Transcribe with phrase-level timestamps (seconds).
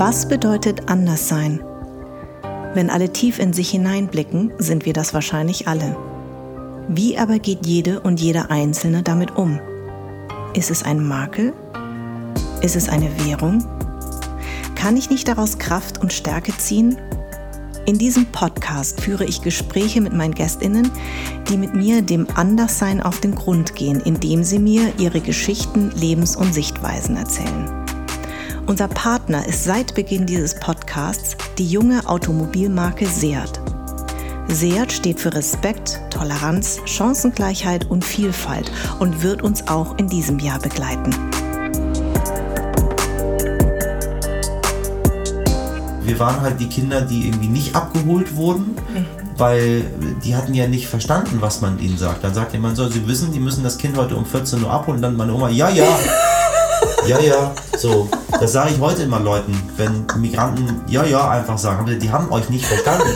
[0.00, 1.60] Was bedeutet anders sein?
[2.72, 5.94] Wenn alle tief in sich hineinblicken, sind wir das wahrscheinlich alle.
[6.88, 9.60] Wie aber geht jede und jeder Einzelne damit um?
[10.54, 11.52] Ist es ein Makel?
[12.62, 13.62] Ist es eine Währung?
[14.74, 16.96] Kann ich nicht daraus Kraft und Stärke ziehen?
[17.84, 20.90] In diesem Podcast führe ich Gespräche mit meinen Gästinnen,
[21.50, 26.36] die mit mir dem Anderssein auf den Grund gehen, indem sie mir ihre Geschichten, Lebens-
[26.36, 27.79] und Sichtweisen erzählen.
[28.70, 33.60] Unser Partner ist seit Beginn dieses Podcasts die junge Automobilmarke Seat.
[34.46, 38.70] Seat steht für Respekt, Toleranz, Chancengleichheit und Vielfalt
[39.00, 41.12] und wird uns auch in diesem Jahr begleiten.
[46.02, 48.76] Wir waren halt die Kinder, die irgendwie nicht abgeholt wurden,
[49.36, 49.82] weil
[50.22, 52.22] die hatten ja nicht verstanden, was man ihnen sagt.
[52.22, 54.98] Dann sagt jemand so, sie wissen, die müssen das Kind heute um 14 Uhr abholen.
[54.98, 55.86] Und dann meine Oma, ja, ja.
[57.06, 58.08] Ja, ja, so.
[58.40, 61.98] Das sage ich heute immer Leuten, wenn Migranten ja, ja einfach sagen.
[61.98, 63.14] Die haben euch nicht verstanden.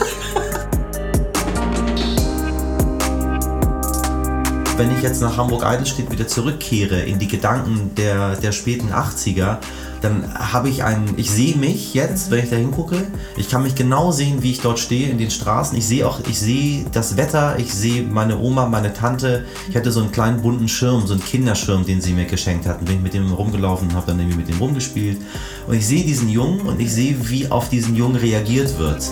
[4.77, 9.59] Wenn ich jetzt nach Hamburg-Eidelstedt wieder zurückkehre in die Gedanken der, der späten 80er,
[10.01, 12.97] dann habe ich einen, ich sehe mich jetzt, wenn ich da hingucke,
[13.37, 15.77] ich kann mich genau sehen, wie ich dort stehe in den Straßen.
[15.77, 19.45] Ich sehe auch, ich sehe das Wetter, ich sehe meine Oma, meine Tante.
[19.69, 22.83] Ich hatte so einen kleinen bunten Schirm, so einen Kinderschirm, den sie mir geschenkt hatten.
[22.83, 25.21] Bin ich mit dem rumgelaufen, habe dann irgendwie mit dem rumgespielt.
[25.67, 29.09] Und ich sehe diesen Jungen und ich sehe, wie auf diesen Jungen reagiert wird.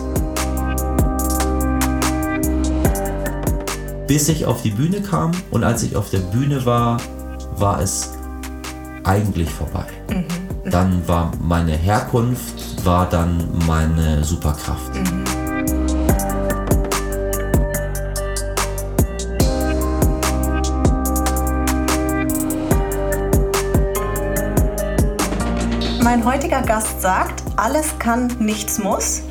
[4.07, 6.97] Bis ich auf die Bühne kam und als ich auf der Bühne war,
[7.55, 8.13] war es
[9.03, 9.85] eigentlich vorbei.
[10.09, 10.25] Mhm
[10.65, 14.95] dann war meine Herkunft, war dann meine Superkraft.
[14.95, 15.23] Mhm.
[26.03, 29.23] Mein heutiger Gast sagt, alles kann, nichts muss.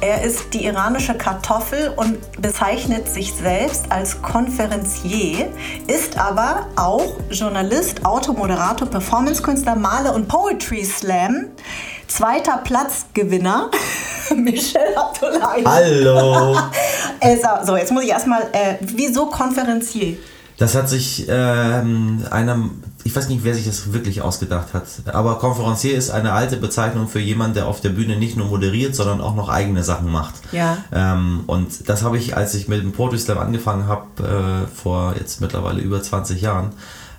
[0.00, 5.48] Er ist die iranische Kartoffel und bezeichnet sich selbst als Konferencier,
[5.86, 11.46] ist aber auch Journalist, Automoderator, Performancekünstler, Maler und Poetry Slam.
[12.06, 13.70] Zweiter Platzgewinner,
[14.36, 15.64] Michelle Abdullahi.
[15.64, 16.54] Hallo.
[17.64, 20.16] so, jetzt muss ich erstmal, äh, wieso Konferencier?
[20.58, 22.70] Das hat sich ähm, einer
[23.04, 27.06] ich weiß nicht, wer sich das wirklich ausgedacht hat, aber Konferencier ist eine alte Bezeichnung
[27.06, 30.34] für jemanden, der auf der Bühne nicht nur moderiert, sondern auch noch eigene Sachen macht.
[30.52, 30.78] Ja.
[30.90, 35.14] Ähm, und das habe ich, als ich mit dem Poetry Slam angefangen habe, äh, vor
[35.18, 36.72] jetzt mittlerweile über 20 Jahren,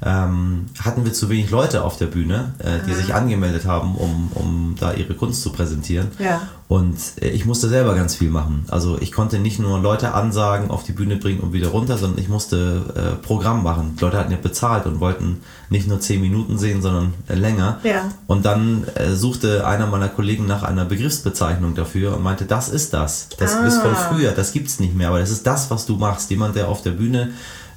[0.03, 2.95] ähm, hatten wir zu wenig Leute auf der Bühne, äh, die ah.
[2.95, 6.07] sich angemeldet haben, um, um da ihre Kunst zu präsentieren.
[6.19, 6.41] Ja.
[6.67, 8.65] Und äh, ich musste selber ganz viel machen.
[8.69, 12.19] Also ich konnte nicht nur Leute ansagen, auf die Bühne bringen und wieder runter, sondern
[12.19, 13.95] ich musste äh, Programm machen.
[13.97, 17.79] Die Leute hatten ja bezahlt und wollten nicht nur zehn Minuten sehen, sondern äh, länger.
[17.83, 18.09] Ja.
[18.27, 22.93] Und dann äh, suchte einer meiner Kollegen nach einer Begriffsbezeichnung dafür und meinte, das ist
[22.93, 23.29] das.
[23.37, 23.65] Das ah.
[23.65, 26.31] ist von früher, das gibt es nicht mehr, aber das ist das, was du machst.
[26.31, 27.31] Jemand, der auf der Bühne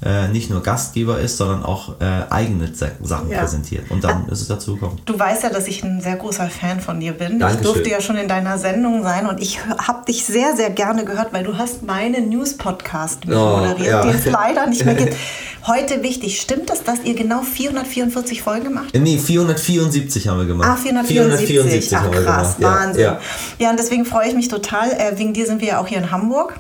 [0.05, 3.41] äh, nicht nur Gastgeber ist, sondern auch äh, eigene Sachen ja.
[3.41, 3.91] präsentiert.
[3.91, 5.01] Und dann ist es dazu gekommen.
[5.07, 7.41] Du weißt ja, dass ich ein sehr großer Fan von dir bin.
[7.41, 7.65] Dankeschön.
[7.65, 11.05] Ich durfte ja schon in deiner Sendung sein und ich habe dich sehr, sehr gerne
[11.05, 14.03] gehört, weil du hast meine News-Podcast oh, moderiert, ja.
[14.03, 15.17] die es leider nicht mehr gibt.
[15.67, 18.95] Heute wichtig, stimmt es, dass ihr genau 444 Folgen macht?
[18.95, 20.69] Nee, 474 haben wir gemacht.
[20.71, 21.49] Ah, 474.
[21.49, 22.79] 474 Ach, krass, gemacht.
[22.81, 23.03] Wahnsinn.
[23.03, 23.21] Ja,
[23.59, 23.71] ja.
[23.71, 24.93] und deswegen freue ich mich total.
[24.93, 26.55] Äh, wegen dir sind wir ja auch hier in Hamburg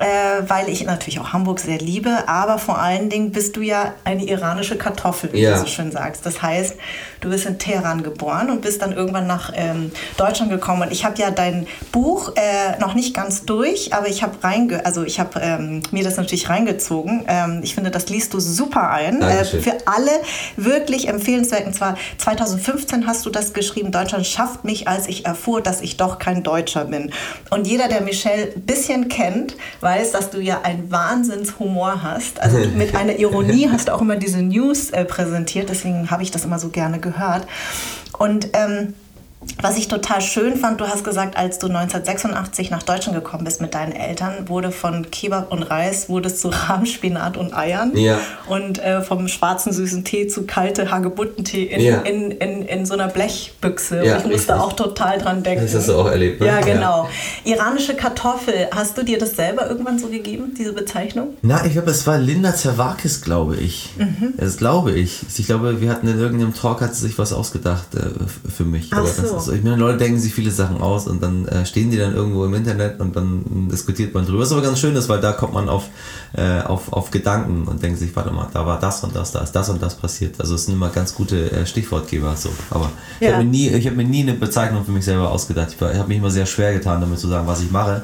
[0.00, 3.94] äh, weil ich natürlich auch Hamburg sehr liebe, aber vor allen Dingen bist du ja
[4.02, 5.52] eine iranische Kartoffel, wie ja.
[5.52, 6.24] du so schön sagst.
[6.24, 6.76] Das heißt,
[7.20, 10.82] du bist in Teheran geboren und bist dann irgendwann nach ähm, Deutschland gekommen.
[10.82, 14.84] Und ich habe ja dein Buch äh, noch nicht ganz durch, aber ich habe reinge
[14.84, 17.24] also ich habe ähm, mir das natürlich reingezogen.
[17.28, 19.22] Ähm, ich finde, das liest du super ein.
[19.22, 20.10] Äh, für alle
[20.56, 21.66] wirklich empfehlenswert.
[21.66, 23.92] Und zwar 2015 hast du das geschrieben.
[23.92, 27.12] Deutschland schafft mich, als ich erfuhr, dass ich doch kein Deutscher bin.
[27.50, 32.40] Und jeder, der Michelle ein bisschen kennt, weiß weiß, dass du ja einen Wahnsinnshumor hast.
[32.40, 36.30] Also mit einer Ironie hast du auch immer diese News äh, präsentiert, deswegen habe ich
[36.30, 37.09] das immer so gerne gehört.
[38.18, 38.94] Und ähm,
[39.62, 43.62] was ich total schön fand, du hast gesagt, als du 1986 nach Deutschland gekommen bist
[43.62, 48.18] mit deinen Eltern, wurde von Kebab und Reis wurde es zu Rahmspinat und Eiern ja.
[48.48, 52.00] und äh, vom schwarzen süßen Tee zu kalte Hagebuttentee in, ja.
[52.02, 54.04] in, in, in, so einer Blechbüchse.
[54.04, 54.54] Ja, und ich musste richtig.
[54.54, 55.64] auch total dran denken.
[55.64, 56.46] Das hast du auch erlebt, ne?
[56.46, 57.08] Ja, genau.
[57.44, 61.34] Iranische Kartoffel, hast du dir das selber irgendwann so gegeben, diese Bezeichnung?
[61.40, 63.90] Na, ich glaube, es war Linda Zerwakis, glaube ich.
[63.96, 64.34] Mhm.
[64.36, 65.20] Das glaube ich.
[65.34, 68.90] Ich glaube, wir hatten in irgendeinem Talk, hat sie sich was ausgedacht äh, für mich.
[68.92, 69.52] Ach so so.
[69.52, 72.44] Ich meine, Leute denken sich viele Sachen aus und dann äh, stehen die dann irgendwo
[72.44, 74.40] im Internet und dann diskutiert man drüber.
[74.40, 75.84] Was aber ganz schön ist, weil da kommt man auf,
[76.32, 79.40] äh, auf, auf Gedanken und denkt sich, warte mal, da war das und das, da
[79.40, 80.40] ist das und das passiert.
[80.40, 82.34] Also es sind immer ganz gute äh, Stichwortgeber.
[82.36, 82.50] So.
[82.70, 82.90] Aber
[83.20, 83.28] ja.
[83.28, 85.68] ich habe mir, nie, hab mir nie eine Bezeichnung für mich selber ausgedacht.
[85.70, 88.02] Ich, ich habe mich immer sehr schwer getan, damit zu sagen, was ich mache.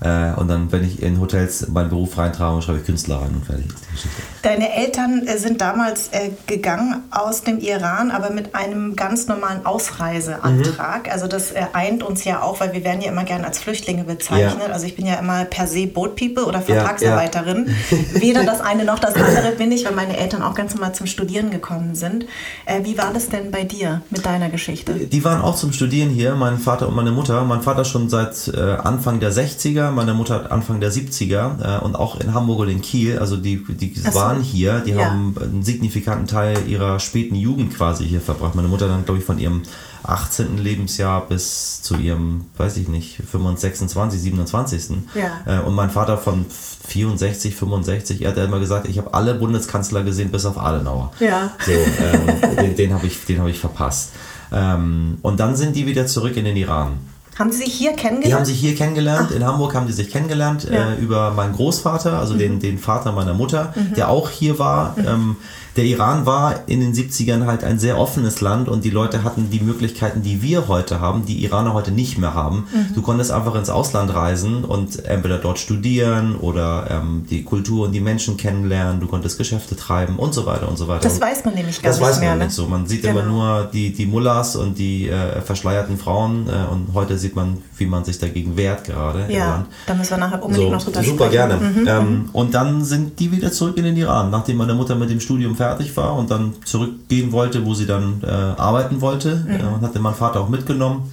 [0.00, 3.44] Äh, und dann, wenn ich in Hotels meinen Beruf reintrage, schreibe ich Künstler rein und
[3.44, 4.22] fertig ist die Geschichte.
[4.42, 9.66] Deine Eltern äh, sind damals äh, gegangen aus dem Iran, aber mit einem ganz normalen
[9.66, 11.06] Ausreiseantrag.
[11.06, 11.12] Mhm.
[11.12, 14.04] Also das äh, eint uns ja auch, weil wir werden ja immer gerne als Flüchtlinge
[14.04, 14.68] bezeichnet.
[14.68, 14.72] Ja.
[14.72, 17.66] Also ich bin ja immer per se Boat People oder Vertragsarbeiterin.
[17.90, 18.04] Ja, ja.
[18.20, 21.06] Weder das eine noch das andere bin ich, weil meine Eltern auch ganz normal zum
[21.06, 22.26] Studieren gekommen sind.
[22.66, 24.94] Äh, wie war das denn bei dir mit deiner Geschichte?
[24.94, 27.44] Die waren auch zum Studieren hier, mein Vater und meine Mutter.
[27.44, 31.96] Mein Vater schon seit äh, Anfang der 60er meine Mutter Anfang der 70er äh, und
[31.96, 34.14] auch in Hamburg und in Kiel, also die, die so.
[34.14, 35.06] waren hier, die ja.
[35.06, 38.54] haben einen signifikanten Teil ihrer späten Jugend quasi hier verbracht.
[38.54, 39.62] Meine Mutter dann, glaube ich, von ihrem
[40.04, 40.58] 18.
[40.58, 44.90] Lebensjahr bis zu ihrem, weiß ich nicht, 25, 26, 27.
[45.14, 45.60] Ja.
[45.60, 46.46] Äh, und mein Vater von
[46.86, 51.12] 64, 65, er hat immer gesagt, ich habe alle Bundeskanzler gesehen, bis auf Adenauer.
[51.20, 51.52] Ja.
[51.64, 54.12] So, ähm, den, den habe ich, hab ich verpasst.
[54.52, 56.98] Ähm, und dann sind die wieder zurück in den Iran.
[57.38, 58.26] Haben Sie sich hier kennengelernt?
[58.26, 59.28] Die haben sich hier kennengelernt.
[59.30, 59.36] Ach.
[59.36, 60.90] In Hamburg haben die sich kennengelernt ja.
[60.90, 62.38] äh, über meinen Großvater, also mhm.
[62.38, 63.94] den, den Vater meiner Mutter, mhm.
[63.94, 64.96] der auch hier war.
[64.98, 65.06] Mhm.
[65.06, 65.36] Ähm,
[65.78, 69.48] der Iran war in den 70ern halt ein sehr offenes Land und die Leute hatten
[69.50, 72.66] die Möglichkeiten, die wir heute haben, die Iraner heute nicht mehr haben.
[72.72, 72.94] Mhm.
[72.96, 77.92] Du konntest einfach ins Ausland reisen und entweder dort studieren oder ähm, die Kultur und
[77.92, 81.02] die Menschen kennenlernen, du konntest Geschäfte treiben und so weiter und so weiter.
[81.02, 82.66] Das weiß man nämlich gar das nicht weiß man nicht so.
[82.66, 83.20] Man sieht genau.
[83.20, 87.58] immer nur die, die Mullahs und die äh, verschleierten Frauen äh, und heute sieht man,
[87.76, 89.66] wie man sich dagegen wehrt gerade ja, im Land.
[89.86, 91.18] Da müssen wir nachher unbedingt so, noch drüber super sprechen.
[91.18, 91.56] Super gerne.
[91.56, 91.88] Mhm.
[91.88, 92.28] Ähm, mhm.
[92.32, 95.56] und dann sind die wieder zurück in den Iran, nachdem meine Mutter mit dem Studium
[95.56, 99.36] fertig fertig war und dann zurückgehen wollte, wo sie dann äh, arbeiten wollte.
[99.36, 99.54] Mhm.
[99.54, 101.10] Äh, hatte mein Vater auch mitgenommen.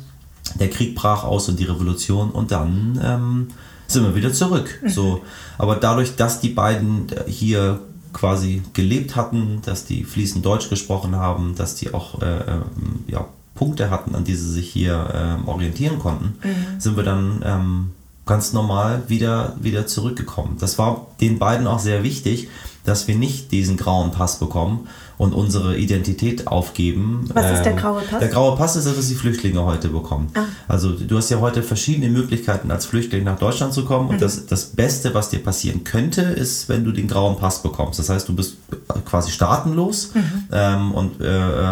[0.60, 3.48] Der Krieg brach aus und die Revolution und dann ähm,
[3.88, 4.80] sind wir wieder zurück.
[4.82, 4.90] Mhm.
[4.90, 5.22] So,
[5.58, 7.80] aber dadurch, dass die beiden äh, hier
[8.14, 13.26] quasi gelebt hatten, dass die fließend Deutsch gesprochen haben, dass die auch äh, ähm, ja,
[13.56, 16.80] Punkte hatten, an die sie sich hier ähm, orientieren konnten, mhm.
[16.80, 17.92] sind wir dann ähm,
[18.25, 20.57] ganz normal wieder, wieder zurückgekommen.
[20.60, 22.50] Das war den beiden auch sehr wichtig,
[22.84, 24.88] dass wir nicht diesen grauen Pass bekommen
[25.18, 27.30] und unsere Identität aufgeben.
[27.34, 28.20] Was ist der ähm, graue Pass?
[28.20, 30.30] Der graue Pass ist das, was die Flüchtlinge heute bekommen.
[30.34, 30.44] Ah.
[30.68, 34.10] Also du hast ja heute verschiedene Möglichkeiten, als Flüchtling nach Deutschland zu kommen.
[34.10, 34.22] Und mhm.
[34.22, 38.00] das, das Beste, was dir passieren könnte, ist, wenn du den grauen Pass bekommst.
[38.00, 38.58] Das heißt, du bist
[39.06, 40.22] quasi staatenlos mhm.
[40.52, 41.28] ähm, und äh,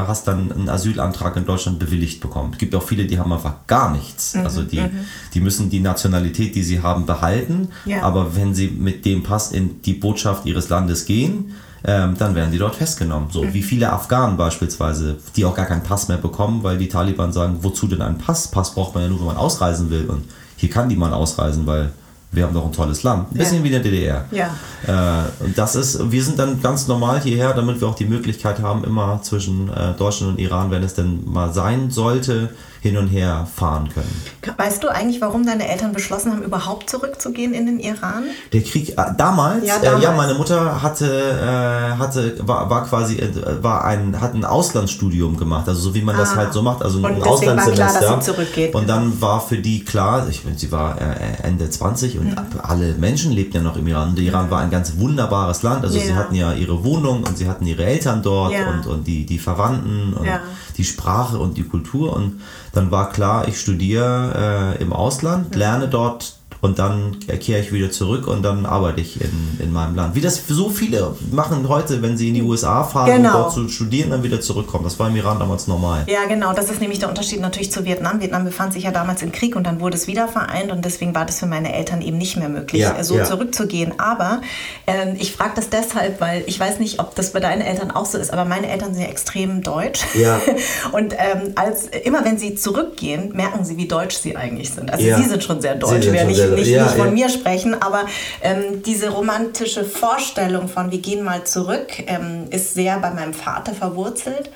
[0.07, 2.51] hast dann einen Asylantrag in Deutschland bewilligt bekommen.
[2.54, 4.36] Es gibt auch viele, die haben einfach gar nichts.
[4.36, 4.42] Mhm.
[4.42, 4.92] Also die, mhm.
[5.34, 7.69] die müssen die Nationalität, die sie haben, behalten.
[7.86, 8.04] Ja.
[8.04, 11.54] Aber wenn sie mit dem Pass in die Botschaft ihres Landes gehen,
[11.85, 13.30] ähm, dann werden die dort festgenommen.
[13.31, 17.33] So wie viele Afghanen beispielsweise, die auch gar keinen Pass mehr bekommen, weil die Taliban
[17.33, 18.47] sagen, wozu denn ein Pass?
[18.47, 20.06] Pass braucht man ja nur, wenn man ausreisen will.
[20.09, 20.24] Und
[20.56, 21.91] hier kann die man ausreisen, weil
[22.31, 23.31] wir haben doch ein tolles Land.
[23.31, 23.63] Ein bisschen ja.
[23.63, 24.25] wie der DDR.
[24.31, 24.56] Ja.
[24.88, 28.59] Äh, und das ist, wir sind dann ganz normal hierher, damit wir auch die Möglichkeit
[28.59, 32.50] haben, immer zwischen äh, Deutschland und Iran, wenn es denn mal sein sollte,
[32.83, 34.12] hin und her fahren können.
[34.57, 38.25] Weißt du eigentlich, warum deine Eltern beschlossen haben, überhaupt zurückzugehen in den Iran?
[38.51, 40.01] Der Krieg äh, damals, ja, damals.
[40.01, 44.44] Äh, ja, meine Mutter hatte, äh, hatte war, war quasi äh, war ein hat ein
[44.44, 46.19] Auslandsstudium gemacht, also so wie man ah.
[46.19, 47.71] das halt so macht, also ein Auslandssemester.
[47.74, 48.75] Klar, dass sie zurückgeht.
[48.75, 52.38] Und dann war für die klar, ich meine, sie war äh, Ende 20 und mhm.
[52.63, 54.13] alle Menschen lebten ja noch im Iran.
[54.13, 56.03] Der Iran war ein ganz wunderbares Land, also ja.
[56.03, 58.69] sie hatten ja ihre Wohnung und sie hatten ihre Eltern dort ja.
[58.69, 60.27] und, und die, die Verwandten und
[60.78, 62.14] die Sprache und die Kultur.
[62.14, 62.42] Und
[62.74, 67.91] dann war klar, ich studiere äh, im Ausland, lerne dort und dann kehre ich wieder
[67.91, 70.15] zurück und dann arbeite ich in, in meinem Land.
[70.15, 73.27] Wie das so viele machen heute, wenn sie in die USA fahren genau.
[73.27, 74.86] und dort zu studieren, dann wieder zurückkommen.
[74.86, 76.05] Das war im Iran damals normal.
[76.08, 76.53] Ja, genau.
[76.53, 78.22] Das ist nämlich der Unterschied natürlich zu Vietnam.
[78.22, 81.13] Vietnam befand sich ja damals im Krieg und dann wurde es wieder vereint und deswegen
[81.13, 83.25] war das für meine Eltern eben nicht mehr möglich, ja, so ja.
[83.25, 84.00] zurückzugehen.
[84.00, 84.41] Aber
[84.86, 88.05] äh, ich frage das deshalb, weil ich weiß nicht, ob das bei deinen Eltern auch
[88.05, 90.00] so ist, aber meine Eltern sind ja extrem deutsch.
[90.13, 90.39] Ja.
[90.93, 94.93] und ähm, als, immer wenn sie zurückgehen, merken sie, wie deutsch sie eigentlich sind.
[94.93, 97.12] Also sie sind schon sehr deutsch, wer nicht nicht, ja, nicht von ja.
[97.12, 98.05] mir sprechen, aber
[98.41, 103.74] ähm, diese romantische Vorstellung von wir gehen mal zurück ähm, ist sehr bei meinem Vater
[103.74, 104.50] verwurzelt.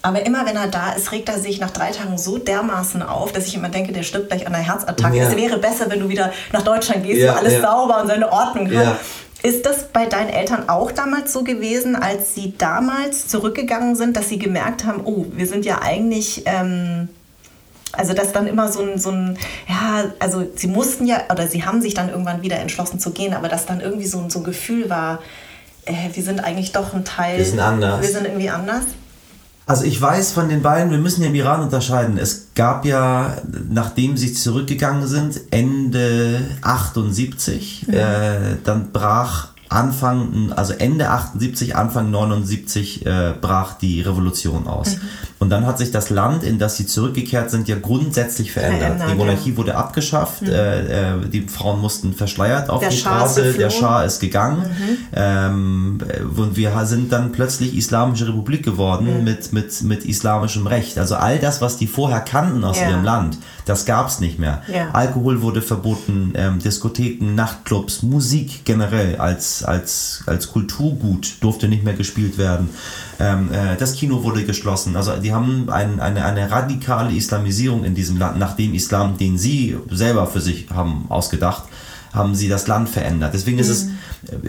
[0.00, 3.32] Aber immer wenn er da ist, regt er sich nach drei Tagen so dermaßen auf,
[3.32, 5.16] dass ich immer denke, der stirbt gleich an einer Herzattacke.
[5.16, 5.28] Ja.
[5.28, 8.72] Es wäre besser, wenn du wieder nach Deutschland gehst, wo alles sauber und seine Ordnung
[8.76, 9.00] hat.
[9.42, 14.28] Ist das bei deinen Eltern auch damals so gewesen, als sie damals zurückgegangen sind, dass
[14.28, 17.08] sie gemerkt haben, oh, wir sind ja eigentlich ähm,
[17.92, 21.64] also dass dann immer so ein, so ein, ja, also sie mussten ja, oder sie
[21.64, 24.40] haben sich dann irgendwann wieder entschlossen zu gehen, aber dass dann irgendwie so, ein, so
[24.40, 25.20] ein Gefühl war,
[25.84, 27.38] äh, wir sind eigentlich doch ein Teil.
[27.38, 28.02] Wir sind anders.
[28.02, 28.84] Wir sind irgendwie anders.
[29.66, 32.16] Also ich weiß von den beiden, wir müssen ja im Iran unterscheiden.
[32.16, 33.36] Es gab ja,
[33.68, 38.34] nachdem sie zurückgegangen sind, Ende 78, ja.
[38.34, 44.96] äh, dann brach Anfang, also Ende 78, Anfang 79 äh, brach die Revolution aus.
[44.96, 45.00] Mhm.
[45.40, 48.96] Und dann hat sich das Land, in das sie zurückgekehrt sind, ja grundsätzlich verändert.
[48.96, 49.56] verändert die Monarchie ja.
[49.56, 50.48] wurde abgeschafft, mhm.
[50.48, 54.62] äh, äh, die Frauen mussten verschleiert auf der die Schah Straße, der Schah ist gegangen.
[54.62, 54.98] Mhm.
[55.14, 55.98] Ähm,
[56.36, 60.98] und wir sind dann plötzlich Islamische Republik geworden mit, mit, mit islamischem Recht.
[60.98, 62.90] Also all das, was die vorher kannten aus ja.
[62.90, 64.62] ihrem Land, das gab es nicht mehr.
[64.72, 64.90] Ja.
[64.92, 71.94] Alkohol wurde verboten, ähm, Diskotheken, Nachtclubs, Musik generell als, als, als Kulturgut durfte nicht mehr
[71.94, 72.70] gespielt werden.
[73.20, 74.96] Ähm, äh, das Kino wurde geschlossen.
[74.96, 79.36] Also die haben ein, eine, eine radikale Islamisierung in diesem Land, nach dem Islam, den
[79.36, 81.64] sie selber für sich haben ausgedacht,
[82.12, 83.34] haben sie das Land verändert.
[83.34, 83.98] Deswegen ist, mhm.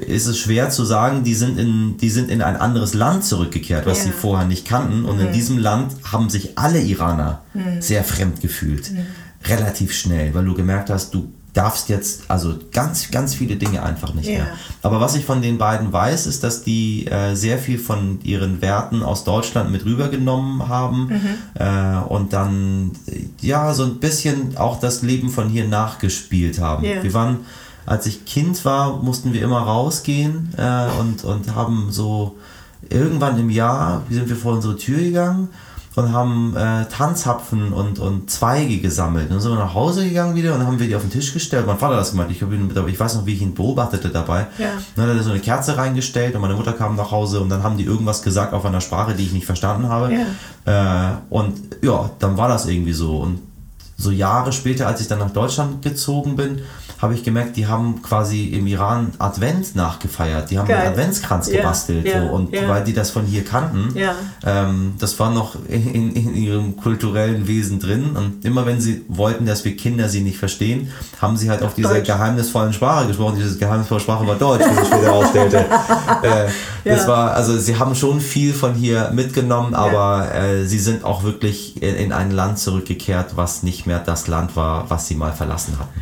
[0.01, 3.25] es, ist es schwer zu sagen, die sind in, die sind in ein anderes Land
[3.25, 4.03] zurückgekehrt, was ja.
[4.05, 5.05] sie vorher nicht kannten.
[5.05, 5.27] Und mhm.
[5.27, 7.81] in diesem Land haben sich alle Iraner mhm.
[7.81, 8.91] sehr fremd gefühlt.
[8.91, 9.05] Mhm.
[9.45, 14.13] Relativ schnell, weil du gemerkt hast, du darfst jetzt, also ganz, ganz viele Dinge einfach
[14.13, 14.35] nicht ja.
[14.35, 14.47] mehr.
[14.81, 18.61] Aber was ich von den beiden weiß, ist, dass die äh, sehr viel von ihren
[18.61, 21.61] Werten aus Deutschland mit rübergenommen haben mhm.
[21.61, 22.91] äh, und dann,
[23.41, 26.85] ja, so ein bisschen auch das Leben von hier nachgespielt haben.
[26.85, 27.03] Ja.
[27.03, 27.39] Wir waren,
[27.85, 32.37] als ich Kind war, mussten wir immer rausgehen äh, und, und haben so
[32.89, 35.49] irgendwann im Jahr, wie sind wir vor unsere Tür gegangen
[35.95, 39.31] und haben äh, Tanzhapfen und, und Zweige gesammelt.
[39.31, 41.65] dann sind wir nach Hause gegangen wieder und haben wir die auf den Tisch gestellt.
[41.65, 42.27] Mein Vater hat das gemacht.
[42.29, 44.47] Ich, ich weiß noch, wie ich ihn beobachtete dabei.
[44.57, 44.67] Ja.
[44.95, 47.63] Dann hat er so eine Kerze reingestellt und meine Mutter kam nach Hause und dann
[47.63, 50.13] haben die irgendwas gesagt auf einer Sprache, die ich nicht verstanden habe.
[50.65, 51.11] Ja.
[51.11, 53.17] Äh, und ja, dann war das irgendwie so.
[53.17, 53.48] Und
[53.99, 56.61] so Jahre später, als ich dann nach Deutschland gezogen bin,
[57.01, 60.51] habe ich gemerkt, die haben quasi im Iran Advent nachgefeiert.
[60.51, 60.79] Die haben Geil.
[60.79, 62.05] einen Adventskranz ja, gebastelt.
[62.05, 62.33] Ja, so.
[62.33, 62.67] Und ja.
[62.67, 63.95] weil die das von hier kannten,
[64.45, 68.17] ähm, das war noch in, in, ihrem kulturellen Wesen drin.
[68.17, 70.91] Und immer wenn sie wollten, dass wir Kinder sie nicht verstehen,
[71.21, 72.07] haben sie halt auf diese Deutsch.
[72.07, 73.37] geheimnisvollen Sprache gesprochen.
[73.37, 75.57] Diese geheimnisvolle Sprache war Deutsch, wie sich später herausstellte.
[76.23, 76.49] äh,
[76.83, 81.23] das war, also sie haben schon viel von hier mitgenommen, aber äh, sie sind auch
[81.23, 85.31] wirklich in, in ein Land zurückgekehrt, was nicht mehr das Land war, was sie mal
[85.31, 85.99] verlassen hatten.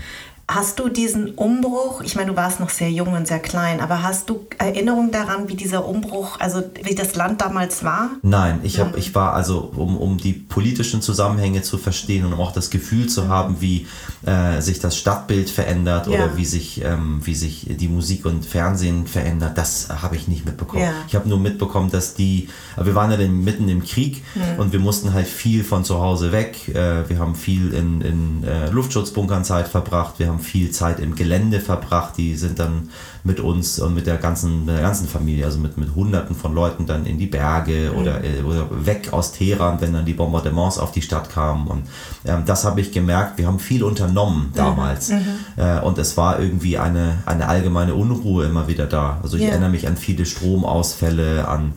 [0.49, 4.01] Hast du diesen Umbruch, ich meine, du warst noch sehr jung und sehr klein, aber
[4.01, 8.11] hast du Erinnerung daran, wie dieser Umbruch, also wie das Land damals war?
[8.21, 12.39] Nein, ich, hab, ich war also, um, um die politischen Zusammenhänge zu verstehen und um
[12.39, 13.87] auch das Gefühl zu haben, wie
[14.25, 16.13] äh, sich das Stadtbild verändert ja.
[16.13, 20.45] oder wie sich, ähm, wie sich die Musik und Fernsehen verändert, das habe ich nicht
[20.45, 20.83] mitbekommen.
[20.83, 20.93] Ja.
[21.09, 22.47] Ich habe nur mitbekommen, dass die,
[22.81, 24.61] wir waren ja mitten im Krieg mhm.
[24.61, 26.69] und wir mussten halt viel von zu Hause weg.
[26.69, 30.99] Äh, wir haben viel in, in äh, Luftschutzbunkern Zeit verbracht, wir haben haben viel Zeit
[30.99, 32.17] im Gelände verbracht.
[32.17, 32.89] Die sind dann
[33.23, 36.53] mit uns und mit der ganzen, mit der ganzen Familie, also mit, mit Hunderten von
[36.53, 37.99] Leuten dann in die Berge mhm.
[37.99, 41.67] oder, äh, oder weg aus Teheran, wenn dann die Bombardements auf die Stadt kamen.
[41.67, 41.83] Und
[42.25, 43.37] ähm, das habe ich gemerkt.
[43.37, 44.55] Wir haben viel unternommen mhm.
[44.55, 45.09] damals.
[45.09, 45.25] Mhm.
[45.57, 49.19] Äh, und es war irgendwie eine, eine allgemeine Unruhe immer wieder da.
[49.23, 49.51] Also ich yeah.
[49.51, 51.73] erinnere mich an viele Stromausfälle, an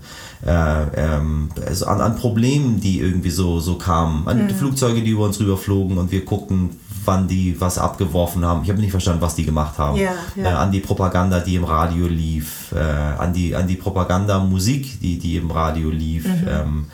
[0.46, 4.50] äh, ähm, also an, an Problemen, die irgendwie so, so kamen, an mhm.
[4.50, 6.70] Flugzeuge, die über uns rüberflogen und wir guckten,
[7.04, 8.62] wann die was abgeworfen haben.
[8.62, 9.96] Ich habe nicht verstanden, was die gemacht haben.
[9.96, 10.44] Ja, ja.
[10.44, 15.18] Äh, an die Propaganda, die im Radio lief, äh, an die, an die Propagandamusik, die,
[15.18, 16.26] die im Radio lief.
[16.26, 16.48] Mhm.
[16.48, 16.86] Ähm,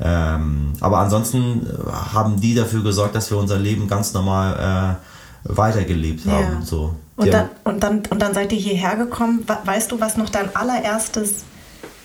[0.00, 1.66] ähm, aber ansonsten
[2.14, 4.98] haben die dafür gesorgt, dass wir unser Leben ganz normal
[5.44, 6.60] äh, weitergelebt haben.
[6.60, 6.62] Ja.
[6.64, 6.94] So.
[7.16, 9.44] Und dann, und, dann, und dann seid ihr hierher gekommen.
[9.64, 11.44] Weißt du, was noch dein allererstes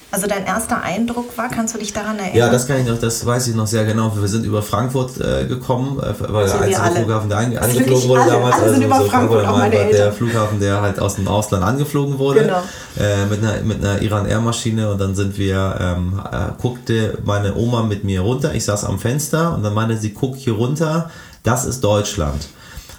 [0.09, 2.37] also dein erster Eindruck war, kannst du dich daran erinnern?
[2.37, 4.11] Ja, das kann ich noch, das weiß ich noch sehr genau.
[4.15, 8.21] Wir sind über Frankfurt äh, gekommen, äh, weil der einzige Flughafen, der ange angeflogen wurde
[8.21, 8.55] alle, damals.
[8.55, 12.41] Alle also so Frankfurt, Frankfurt war der Flughafen, der halt aus dem Ausland angeflogen wurde.
[12.41, 12.63] Genau.
[12.97, 17.17] Äh, mit, einer, mit einer Iran Air Maschine und dann sind wir, ähm, äh, guckte
[17.25, 18.53] meine Oma mit mir runter.
[18.53, 21.09] Ich saß am Fenster und dann meinte sie, guck hier runter,
[21.43, 22.47] das ist Deutschland.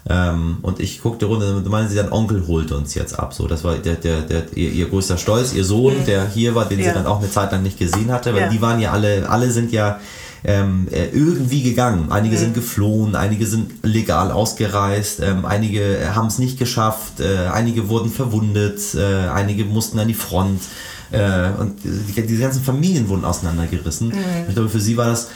[0.09, 3.35] Ähm, und ich guckte runter und meinen sie, dann Onkel holt uns jetzt ab.
[3.35, 6.65] So, das war der, der, der, ihr, ihr größter Stolz, ihr Sohn, der hier war,
[6.65, 6.87] den ja.
[6.87, 8.49] sie dann auch eine Zeit lang nicht gesehen hatte, weil ja.
[8.49, 9.99] die waren ja alle, alle sind ja
[10.45, 12.11] ähm, äh, irgendwie gegangen.
[12.11, 12.41] Einige mhm.
[12.41, 18.11] sind geflohen, einige sind legal ausgereist, ähm, einige haben es nicht geschafft, äh, einige wurden
[18.11, 20.61] verwundet, äh, einige mussten an die Front.
[21.11, 24.09] Äh, und die, diese ganzen Familien wurden auseinandergerissen.
[24.09, 24.15] Mhm.
[24.49, 25.29] Ich glaube, für sie war das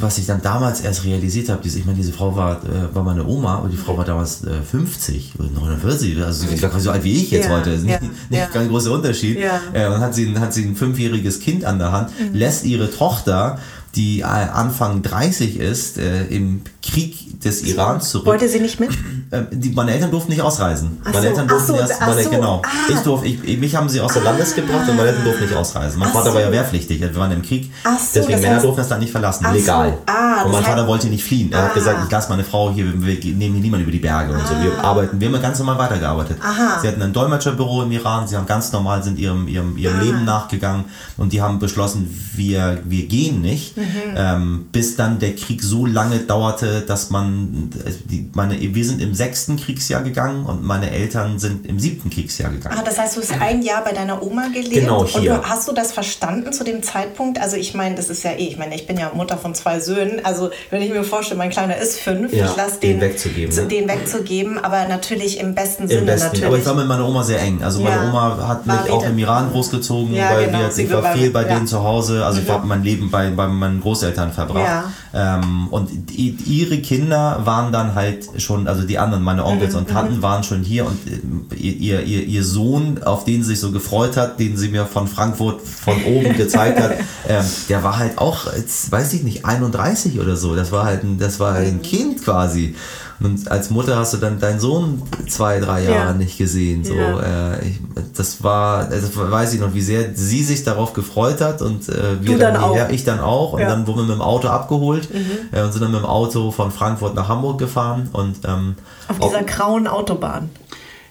[0.00, 3.26] was ich dann damals erst realisiert habe, ich meine, diese Frau war, äh, war meine
[3.26, 7.12] Oma und die Frau war damals 50 oder 49, also ich glaube so alt wie
[7.12, 8.46] ich jetzt ja, heute, ist nicht, ja, nicht ja.
[8.46, 9.38] kein großer Unterschied.
[9.38, 9.60] Ja.
[9.72, 12.34] Äh, und dann hat sie, hat sie ein fünfjähriges Kind an der Hand, mhm.
[12.34, 13.58] lässt ihre Tochter
[13.94, 18.26] die äh, Anfang 30 ist, äh, im Krieg des Irans zurück.
[18.26, 18.90] Wollte sie nicht mit?
[19.30, 21.02] Äh, die, meine Eltern durften nicht ausreisen.
[21.04, 22.62] Ach meine so, Eltern durften so, erst, meine, so, genau.
[22.64, 22.68] ah.
[22.88, 25.54] Ich durf, ich, mich haben sie aus der Landes gebracht und meine Eltern durften nicht
[25.54, 25.98] ausreisen.
[25.98, 27.70] Mein Ach Vater war ja wehrpflichtig, wir waren im Krieg.
[27.84, 29.98] Deswegen das Männer heißt- durften das dann nicht verlassen, legal.
[30.06, 31.52] ah, und mein Vater heißt- wollte nicht fliehen.
[31.52, 31.64] Er Ah.
[31.64, 34.46] hat gesagt, ich lasse meine Frau hier, wir nehmen hier niemanden über die Berge und
[34.48, 34.54] so.
[34.62, 36.38] Wir arbeiten, wir haben ganz normal weitergearbeitet.
[36.42, 36.78] Aha.
[36.80, 39.78] Sie hatten ein Dolmetscherbüro im Iran, sie haben ganz normal sind ihrem, ihrem, Ah.
[39.78, 40.86] ihrem Leben nachgegangen
[41.18, 43.82] und die haben beschlossen, wir, wir gehen nicht, Mhm.
[44.16, 49.00] Ähm, bis dann der Krieg so lange dauerte, dass man, äh, die, meine, wir sind
[49.00, 52.76] im sechsten Kriegsjahr gegangen und meine Eltern sind im siebten Kriegsjahr gegangen.
[52.78, 54.72] Ah, das heißt, du hast ein Jahr bei deiner Oma gelebt.
[54.74, 55.34] Genau, Und hier.
[55.34, 57.40] du, hast du das verstanden zu dem Zeitpunkt?
[57.40, 59.80] Also ich meine, das ist ja eh, ich meine, ich bin ja Mutter von zwei
[59.80, 60.24] Söhnen.
[60.24, 63.52] Also wenn ich mir vorstelle, mein Kleiner ist fünf, Ja, ich lasse den den, wegzugeben,
[63.52, 63.68] zu, ne?
[63.68, 66.26] den wegzugeben, aber natürlich im besten Sinne Im Besten.
[66.26, 66.46] natürlich.
[66.46, 67.62] Aber ich war mit meiner Oma sehr eng.
[67.62, 68.08] Also meine Ja.
[68.10, 70.58] Oma hat War mich auch im Iran großgezogen, Ja, weil genau.
[70.60, 72.24] wir, ich war war viel bei- bei denen zu Hause.
[72.24, 72.52] Also ich Mhm.
[72.52, 74.66] habe mein Leben bei, bei meinen Großeltern verbracht.
[75.14, 79.78] Ähm, und die, ihre Kinder waren dann halt schon, also die anderen, meine Onkels Mhm,
[79.78, 83.60] und Tanten waren schon hier und äh, ihr, ihr, ihr Sohn, auf den sie sich
[83.60, 86.92] so gefreut hat, den sie mir von Frankfurt von oben gezeigt hat,
[87.28, 90.54] ähm, der war halt auch, jetzt, weiß ich nicht, 31 oder so.
[90.54, 92.74] Das war halt ein, das war halt ein Kind quasi.
[93.20, 96.12] Und als Mutter hast du dann deinen Sohn zwei, drei Jahre Ja.
[96.12, 96.84] nicht gesehen.
[96.84, 97.54] So, Ja.
[97.54, 97.80] äh, ich,
[98.16, 101.94] das war, das weiß ich noch, wie sehr sie sich darauf gefreut hat und äh,
[102.22, 102.76] wir Du dann auch.
[102.90, 103.54] ich dann auch.
[103.54, 105.20] Und dann wurden wir mit dem Auto abgeholt Mhm.
[105.52, 108.08] äh, und sind dann mit dem Auto von Frankfurt nach Hamburg gefahren.
[108.12, 108.76] Und ähm,
[109.08, 110.50] Auf dieser grauen Autobahn.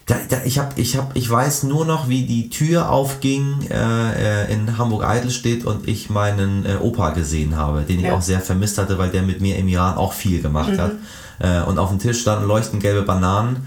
[0.05, 4.45] da, da, ich hab, ich hab, ich weiß nur noch, wie die Tür aufging äh,
[4.45, 8.11] äh, in Hamburg-Eidelstedt und ich meinen äh, Opa gesehen habe, den ich Ja.
[8.11, 8.17] Mhm.
[8.17, 10.93] auch sehr vermisst hatte, weil der mit mir im Iran auch viel gemacht hat.
[11.39, 13.57] Äh, und auf dem Tisch standen leuchtend gelbe Bananen,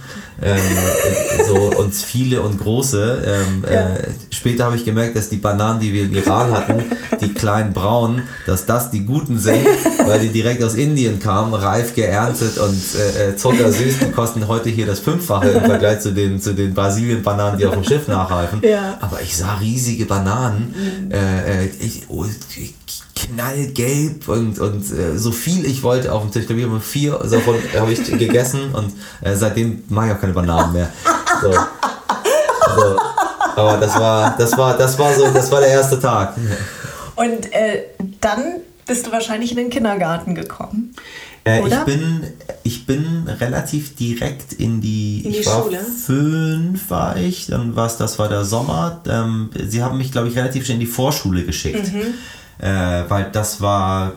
[0.43, 3.23] ähm, äh, so und viele und große.
[3.27, 3.91] Ähm, Ja.
[3.95, 6.83] äh, später habe ich gemerkt, dass die Bananen, die wir im Iran hatten,
[7.21, 9.65] die kleinen braunen, dass das die guten sind,
[10.07, 13.99] weil die direkt aus Indien kamen, reif geerntet und äh, äh, zuckersüß.
[14.01, 17.75] Die kosten heute hier das Fünffache im Vergleich zu den, zu den Brasilien-Bananen, die auf
[17.75, 18.61] dem Schiff nachreifen.
[18.65, 18.99] Ja.
[19.01, 20.75] Aber ich sah riesige Bananen.
[21.13, 22.25] Äh, äh, ich, oh,
[22.57, 22.75] ich-
[23.27, 26.43] knallgelb und, und äh, so viel ich wollte auf dem Tisch.
[26.43, 30.21] Ich glaube, ich habe vier davon habe ich gegessen und äh, seitdem mag ich auch
[30.21, 30.89] keine Bananen mehr.
[31.43, 31.53] So.
[31.53, 32.97] So.
[33.57, 36.37] Aber das war, das war, das war so, das war der erste Tag.
[37.17, 37.85] Und äh,
[38.21, 40.95] dann bist du wahrscheinlich in den Kindergarten gekommen.
[41.45, 42.23] Äh, ich bin,
[42.63, 45.79] ich bin relativ direkt in die, In die ich war Schule?
[45.79, 49.03] fünf war ich, dann war es, das war der Sommer.
[49.09, 51.93] Ähm, sie haben mich, glaube ich, relativ schnell in die Vorschule geschickt.
[51.93, 52.15] Mhm.
[52.61, 54.13] Äh, weil das war,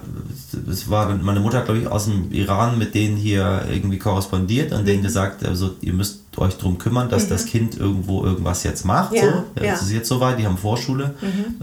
[0.67, 4.81] das war, meine Mutter, glaube ich, aus dem Iran mit denen hier irgendwie korrespondiert und
[4.81, 4.85] Mhm.
[4.85, 9.13] denen gesagt, also ihr müsst euch darum kümmern, dass das Kind irgendwo irgendwas jetzt macht.
[9.13, 9.27] Ja, so.
[9.63, 9.69] ja.
[9.71, 9.75] Mhm.
[9.75, 11.13] Es ist jetzt soweit, die haben Vorschule.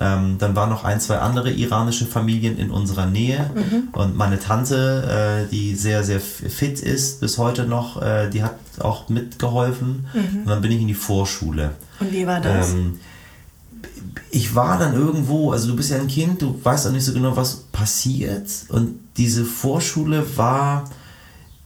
[0.00, 3.88] Ähm, dann waren noch ein, zwei andere iranische Familien in unserer Nähe Mhm.
[3.92, 8.54] und meine Tante, äh, die sehr, sehr fit ist bis heute noch, äh, die hat
[8.78, 11.72] auch mitgeholfen und dann bin ich in die Vorschule.
[11.98, 12.72] Und wie war das?
[12.72, 12.98] Ähm,
[14.30, 17.12] ich war dann irgendwo, also du bist ja ein Kind, du weißt auch nicht so
[17.12, 18.48] genau, was passiert.
[18.68, 20.84] Und diese Vorschule war,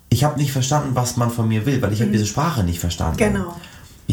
[0.08, 2.80] ich habe nicht verstanden, was man von mir will, weil ich habe diese Sprache nicht
[2.80, 3.16] verstanden.
[3.16, 3.56] Genau.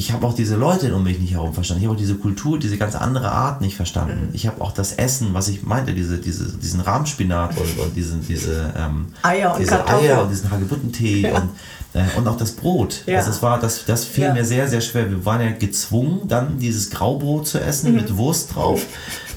[0.01, 1.83] Ich habe auch diese Leute um mich nicht herum verstanden.
[1.83, 4.29] Ich habe auch diese Kultur, diese ganz andere Art nicht verstanden.
[4.33, 8.25] Ich habe auch das Essen, was ich meinte, diese, diese, diesen Rahmspinat und, und diesen,
[8.27, 10.09] diese, ähm, Eier und diese Kartoffeln.
[10.11, 11.35] Eier und diesen Hagebuttentee Ja.
[11.35, 11.49] und,
[11.93, 13.03] äh, und auch das Brot.
[13.05, 13.19] Ja.
[13.19, 14.33] Also es war, das, das fiel Ja.
[14.33, 15.07] mir sehr, sehr schwer.
[15.07, 17.97] Wir waren ja gezwungen, dann dieses Graubrot zu essen Mhm.
[17.97, 18.81] mit Wurst drauf.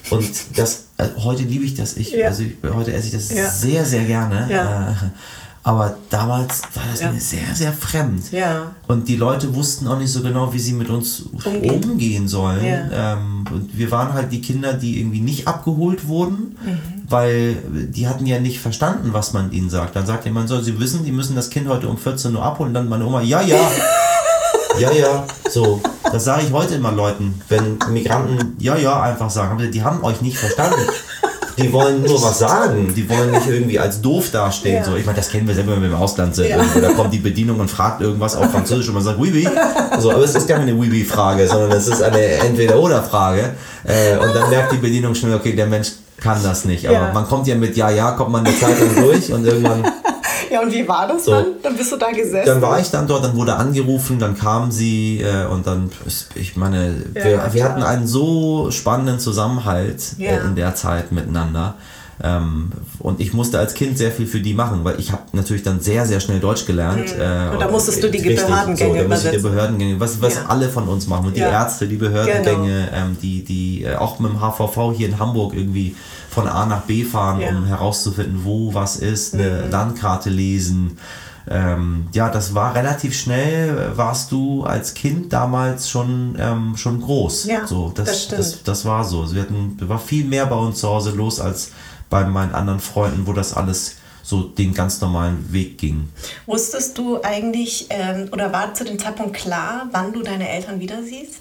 [0.09, 1.99] Und das, äh, heute liebe ich das.
[1.99, 3.29] Ich, also ich, heute esse ich das
[3.61, 4.49] sehr, sehr gerne.
[4.51, 4.95] Äh,
[5.65, 7.11] aber damals war das Ja.
[7.11, 8.31] mir sehr, sehr fremd.
[8.31, 8.73] Ja.
[8.87, 11.83] Und die Leute wussten auch nicht so genau, wie sie mit uns Umgehen.
[11.85, 12.65] umgehen, sollen.
[12.65, 13.15] Ja.
[13.15, 16.79] Ähm, und wir waren halt die Kinder, die irgendwie nicht abgeholt wurden, Mhm.
[17.09, 17.57] weil
[17.89, 19.97] die hatten ja nicht verstanden, was man ihnen sagt.
[19.97, 22.69] Dann sagte man, soll sie wissen, die müssen das Kind heute um 14 Uhr abholen.
[22.69, 23.57] Und dann meine Oma, ja, ja.
[24.79, 25.81] Ja, ja, so.
[26.11, 29.71] Das sage ich heute immer Leuten, wenn Migranten ja, ja einfach sagen.
[29.71, 30.81] Die haben euch nicht verstanden.
[31.59, 32.93] Die wollen nur was sagen.
[32.95, 34.77] Die wollen nicht irgendwie als doof dastehen.
[34.77, 34.85] Ja.
[34.85, 36.49] So, ich meine, das kennen wir selber, wenn wir im Ausland sind.
[36.49, 36.59] Ja.
[36.81, 39.49] Da kommt die Bedienung und fragt irgendwas auf Französisch und man sagt, oui, oui.
[40.01, 43.51] So, aber es ist gar keine oui, oui Frage, sondern es ist eine Entweder-Oder-Frage.
[43.85, 46.87] Äh, und dann merkt die Bedienung schnell, okay, der Mensch kann das nicht.
[46.89, 47.13] Aber Ja.
[47.13, 49.85] man kommt ja mit Ja, ja, kommt man eine Zeit lang durch und irgendwann
[50.55, 51.33] Ja, und wie war das So.
[51.33, 51.47] dann?
[51.65, 52.47] Dann bist du da gesessen.
[52.47, 55.91] dann war ich dann dort, dann wurde angerufen, dann kam sie äh, und dann,
[56.37, 60.31] ich meine, Ja, wir, wir hatten einen so spannenden Zusammenhalt Ja.
[60.31, 61.75] äh, in der Zeit miteinander.
[62.23, 65.63] Ähm, und ich musste als Kind sehr viel für die machen, weil ich habe natürlich
[65.63, 67.15] dann sehr, sehr schnell Deutsch gelernt.
[67.15, 67.21] Mhm.
[67.21, 70.23] Äh, und da musstest du die richtig, Behördengänge so, da musste ich die Behördengänge, was,
[70.23, 70.47] was ja.
[70.47, 71.27] alle von uns machen.
[71.27, 71.51] Und die ja.
[71.51, 72.97] Ärzte, die Behördengänge, genau.
[72.97, 75.97] ähm, die, die äh, auch mit dem HVV hier in Hamburg irgendwie
[76.31, 77.49] von A nach B fahren, ja.
[77.51, 79.71] um herauszufinden, wo was ist, eine mhm.
[79.71, 80.99] Landkarte lesen.
[81.47, 87.45] Ähm, ja, das war relativ schnell, warst du als Kind damals schon, ähm, schon groß.
[87.45, 89.31] Ja, so, das, das, das, das, war so.
[89.35, 91.73] Wir hatten, war viel mehr bei uns zu Hause los als
[92.11, 96.09] bei meinen anderen Freunden, wo das alles so den ganz normalen Weg ging.
[96.47, 101.03] Wusstest du eigentlich ähm, oder war zu dem Zeitpunkt klar, wann du deine Eltern wieder
[101.03, 101.41] siehst?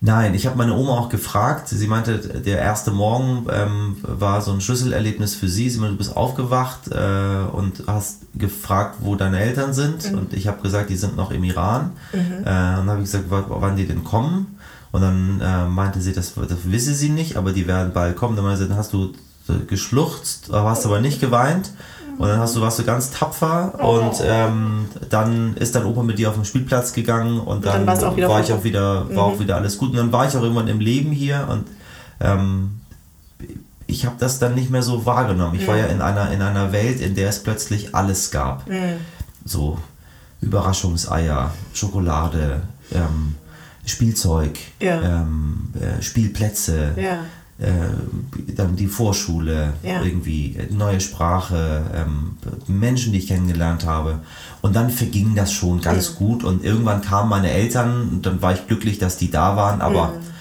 [0.00, 1.68] Nein, ich habe meine Oma auch gefragt.
[1.68, 5.70] Sie meinte, der erste Morgen ähm, war so ein Schlüsselerlebnis für sie.
[5.70, 10.12] Sie meinte, du bist aufgewacht äh, und hast gefragt, wo deine Eltern sind.
[10.12, 10.18] Mhm.
[10.18, 11.92] Und ich habe gesagt, die sind noch im Iran.
[12.12, 12.18] Mhm.
[12.20, 14.58] Äh, und dann habe ich gesagt, wann die denn kommen.
[14.92, 18.36] Und dann äh, meinte sie, das, das wisse sie nicht, aber die werden bald kommen.
[18.36, 19.14] Dann meinte sie, dann hast du
[19.66, 21.70] geschluchzt, hast aber nicht geweint.
[22.18, 26.18] Und dann hast du, warst du ganz tapfer und ähm, dann ist dein Opa mit
[26.18, 29.34] dir auf den Spielplatz gegangen und dann, und dann war ich auch wieder, war mhm.
[29.34, 29.90] auch wieder alles gut.
[29.90, 31.66] Und dann war ich auch irgendwann im Leben hier und
[32.20, 32.80] ähm,
[33.86, 35.56] ich habe das dann nicht mehr so wahrgenommen.
[35.56, 35.66] Ich mhm.
[35.66, 38.68] war ja in einer, in einer Welt, in der es plötzlich alles gab.
[38.68, 39.00] Mhm.
[39.44, 39.78] So
[40.40, 43.34] Überraschungseier, Schokolade, ähm,
[43.86, 45.02] Spielzeug, ja.
[45.02, 46.92] ähm, äh, Spielplätze.
[46.96, 47.18] Ja
[48.56, 50.02] dann die Vorschule, ja.
[50.02, 52.36] irgendwie neue Sprache, ähm,
[52.66, 54.20] Menschen, die ich kennengelernt habe.
[54.60, 56.16] Und dann verging das schon ganz mhm.
[56.16, 56.44] gut.
[56.44, 59.80] Und irgendwann kamen meine Eltern und dann war ich glücklich, dass die da waren.
[59.80, 60.33] Aber mhm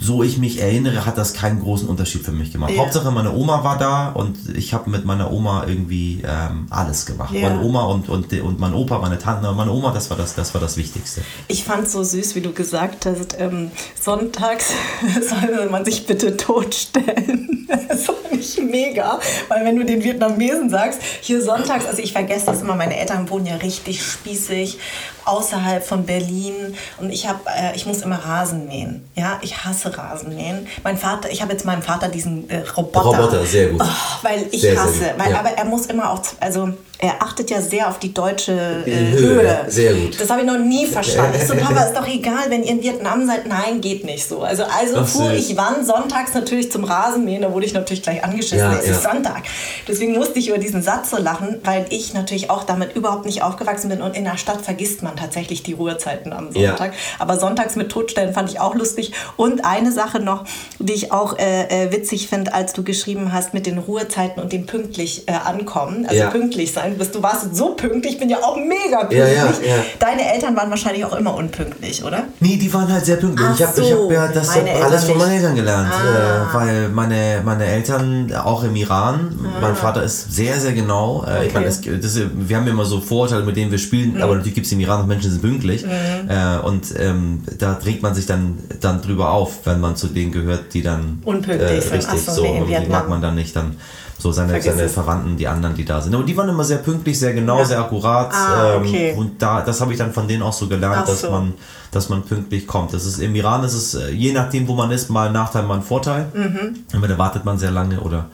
[0.00, 2.70] so ich mich erinnere, hat das keinen großen Unterschied für mich gemacht.
[2.70, 2.78] Ja.
[2.78, 7.34] Hauptsache meine Oma war da und ich habe mit meiner Oma irgendwie ähm, alles gemacht.
[7.34, 7.50] Ja.
[7.50, 10.54] Meine Oma und, und, und mein Opa, meine Tante, meine Oma, das war das, das
[10.54, 11.20] war das Wichtigste.
[11.48, 14.72] Ich fand es so süß, wie du gesagt hast, ähm, sonntags
[15.28, 17.68] soll man sich bitte totstellen.
[17.88, 22.46] das fand ich mega, weil wenn du den Vietnamesen sagst, hier sonntags, also ich vergesse
[22.46, 24.78] das immer, meine Eltern wohnen ja richtig spießig
[25.24, 29.04] außerhalb von Berlin und ich habe, äh, ich muss immer Rasen mähen.
[29.14, 30.66] Ja, ich hasse Rasenmähen.
[30.82, 33.18] Mein Vater, ich habe jetzt meinem Vater diesen äh, Roboter.
[33.18, 33.80] Roboter, sehr gut.
[33.82, 33.86] Oh,
[34.22, 35.40] weil ich sehr, hasse, sehr weil, ja.
[35.40, 38.52] aber er muss immer auch, also er achtet ja sehr auf die deutsche
[38.86, 39.64] äh, Höhe.
[39.66, 40.20] Sehr gut.
[40.20, 41.36] Das habe ich noch nie verstanden.
[41.36, 43.44] Ich so, Papa, ist doch egal, wenn ihr in Vietnam seid.
[43.48, 44.42] Nein, geht nicht so.
[44.42, 47.42] Also, also Ach, fuhr ich wann sonntags natürlich zum Rasenmähen.
[47.42, 48.58] Da wurde ich natürlich gleich angeschissen.
[48.58, 48.92] Ja, es ja.
[48.92, 49.42] ist Sonntag.
[49.88, 53.42] Deswegen musste ich über diesen Satz so lachen, weil ich natürlich auch damit überhaupt nicht
[53.42, 54.00] aufgewachsen bin.
[54.00, 56.92] Und in der Stadt vergisst man tatsächlich die Ruhezeiten am Sonntag.
[56.92, 56.98] Ja.
[57.18, 59.10] Aber sonntags mit Todstellen fand ich auch lustig.
[59.36, 60.44] Und eine Sache noch,
[60.78, 64.52] die ich auch äh, äh witzig finde, als du geschrieben hast mit den Ruhezeiten und
[64.52, 66.06] dem pünktlich äh, ankommen.
[66.06, 66.91] Also pünktlich sein.
[67.12, 69.20] Du warst so pünktlich, ich bin ja auch mega pünktlich.
[69.20, 69.84] Ja, ja, ja.
[69.98, 72.24] Deine Eltern waren wahrscheinlich auch immer unpünktlich, oder?
[72.40, 73.48] Nee, die waren halt sehr pünktlich.
[73.50, 75.88] Ach ich habe so, hab ja das alles von meinen Eltern gelernt.
[75.92, 76.50] Ah.
[76.50, 79.60] Äh, weil meine, meine Eltern auch im Iran, ah.
[79.60, 81.24] mein Vater ist sehr, sehr genau.
[81.26, 81.46] Äh, okay.
[81.46, 84.22] Ich meine, das, das, wir haben ja immer so Vorurteile, mit denen wir spielen, mhm.
[84.22, 85.84] aber natürlich gibt es im Iran noch Menschen, die sind pünktlich.
[85.84, 86.28] Mhm.
[86.28, 90.32] Äh, und ähm, da trägt man sich dann, dann drüber auf, wenn man zu denen
[90.32, 91.92] gehört, die dann unpünktlich äh, sind.
[91.92, 93.76] Richtig, so, so nee, die mag man dann nicht dann
[94.22, 96.14] so seine, seine Verwandten, die anderen, die da sind.
[96.14, 97.64] Aber die waren immer sehr pünktlich, sehr genau, ja.
[97.64, 98.32] sehr akkurat.
[98.32, 99.10] Ah, ähm, okay.
[99.10, 101.12] ähm, und da, das habe ich dann von denen auch so gelernt, so.
[101.12, 101.54] dass man
[101.92, 102.92] dass man pünktlich kommt.
[102.94, 105.62] Das ist, Im Iran ist es, äh, je nachdem, wo man ist, mal ein Nachteil,
[105.62, 106.26] mal ein Vorteil.
[106.32, 106.84] Mhm.
[106.92, 108.30] Entweder wartet man sehr lange oder,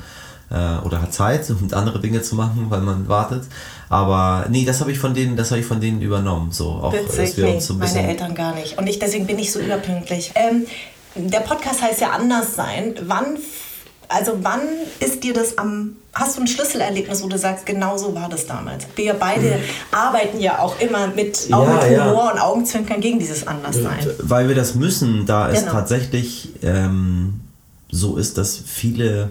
[0.51, 3.43] äh, oder hat Zeit, um andere Dinge zu machen, weil man wartet.
[3.89, 6.53] Aber nee, das habe ich von denen, das habe ich von denen übernommen.
[6.53, 8.79] So, auch, Witzig, nee, so meine Eltern gar nicht.
[8.79, 10.33] Und ich, deswegen bin ich so überpünktlich.
[10.37, 10.67] Ähm,
[11.17, 12.95] der Podcast heißt ja anders sein.
[13.03, 13.39] Wann
[14.09, 14.61] also wann
[15.01, 18.47] ist dir das am, hast du ein Schlüsselerlebnis, wo du sagst, genau so war das
[18.47, 18.87] damals?
[18.97, 19.63] Wir beide mhm.
[19.93, 22.33] arbeiten ja auch immer mit, auch ja, mit Humor ja.
[22.33, 24.07] und Augenzwinkern gegen dieses Anderssein.
[24.19, 25.73] Weil wir das müssen, da es genau.
[25.73, 27.41] tatsächlich ähm,
[27.91, 29.31] so ist, dass viele,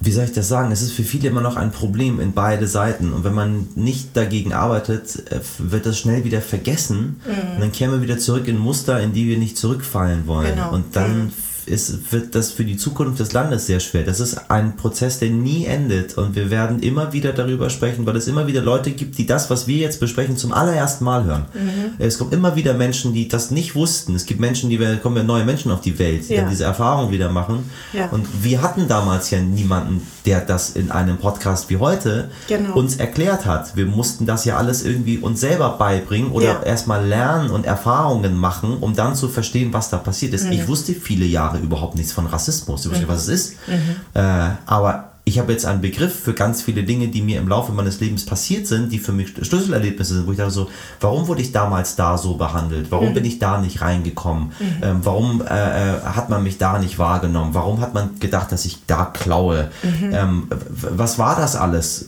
[0.00, 2.68] wie soll ich das sagen, es ist für viele immer noch ein Problem in beide
[2.68, 3.12] Seiten.
[3.12, 7.20] Und wenn man nicht dagegen arbeitet, äh, wird das schnell wieder vergessen.
[7.26, 7.54] Mhm.
[7.56, 10.54] Und dann kehren wir wieder zurück in Muster, in die wir nicht zurückfallen wollen.
[10.54, 10.72] Genau.
[10.72, 11.32] Und dann mhm
[11.66, 14.02] ist, wird das für die Zukunft des Landes sehr schwer.
[14.02, 18.16] Das ist ein Prozess, der nie endet und wir werden immer wieder darüber sprechen, weil
[18.16, 21.46] es immer wieder Leute gibt, die das, was wir jetzt besprechen, zum allerersten Mal hören.
[21.54, 21.94] Mhm.
[21.98, 24.14] Es kommen immer wieder Menschen, die das nicht wussten.
[24.14, 26.40] Es gibt Menschen, die kommen ja neue Menschen auf die Welt, die ja.
[26.42, 27.70] dann diese Erfahrung wieder machen.
[27.92, 28.08] Ja.
[28.08, 32.74] Und wir hatten damals ja niemanden, der das in einem Podcast wie heute genau.
[32.74, 33.76] uns erklärt hat.
[33.76, 36.62] Wir mussten das ja alles irgendwie uns selber beibringen oder ja.
[36.62, 40.46] erstmal lernen und Erfahrungen machen, um dann zu verstehen, was da passiert ist.
[40.46, 40.52] Mhm.
[40.52, 43.08] Ich wusste viele Jahre überhaupt nichts von Rassismus, ich mhm.
[43.08, 43.56] was es ist.
[43.68, 43.96] Mhm.
[44.14, 47.46] Äh, aber ich ich habe jetzt einen Begriff für ganz viele Dinge, die mir im
[47.46, 50.68] Laufe meines Lebens passiert sind, die für mich Schlüsselerlebnisse sind, wo ich dachte so,
[51.00, 52.90] warum wurde ich damals da so behandelt?
[52.90, 53.14] Warum mhm.
[53.14, 54.52] bin ich da nicht reingekommen?
[54.58, 54.82] Mhm.
[54.82, 57.54] Ähm, warum äh, äh hat man mich da nicht wahrgenommen?
[57.54, 59.70] Warum hat man gedacht, dass ich da klaue?
[59.82, 60.10] Mhm.
[60.12, 62.06] Ähm, was war das alles?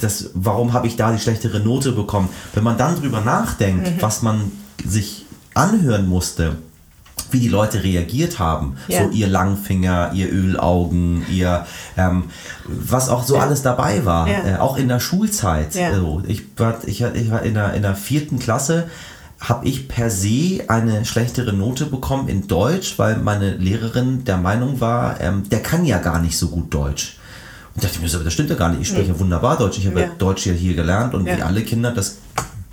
[0.00, 2.28] Das, warum habe ich da die schlechtere Note bekommen?
[2.52, 4.02] Wenn man dann drüber nachdenkt, mhm.
[4.02, 4.50] was man
[4.84, 6.56] sich anhören musste,
[7.32, 8.76] wie die Leute reagiert haben.
[8.88, 9.04] Ja.
[9.04, 11.66] So ihr Langfinger, ihr Ölaugen, ihr
[11.96, 12.24] ähm,
[12.66, 13.42] was auch so ja.
[13.42, 14.28] alles dabei war.
[14.28, 14.56] Ja.
[14.56, 15.76] Äh, auch in der Schulzeit.
[15.76, 18.88] Also ich, war, ich, ich war in der, in der vierten Klasse
[19.40, 24.80] habe ich per se eine schlechtere Note bekommen in Deutsch, weil meine Lehrerin der Meinung
[24.80, 27.16] war, ähm, der kann ja gar nicht so gut Deutsch.
[27.74, 28.82] Und dachte ich mir so, das stimmt ja gar nicht.
[28.82, 29.18] Ich spreche nee.
[29.18, 29.78] wunderbar Deutsch.
[29.78, 30.08] Ich habe ja.
[30.18, 32.18] Deutsch ja hier gelernt und wie alle Kinder, das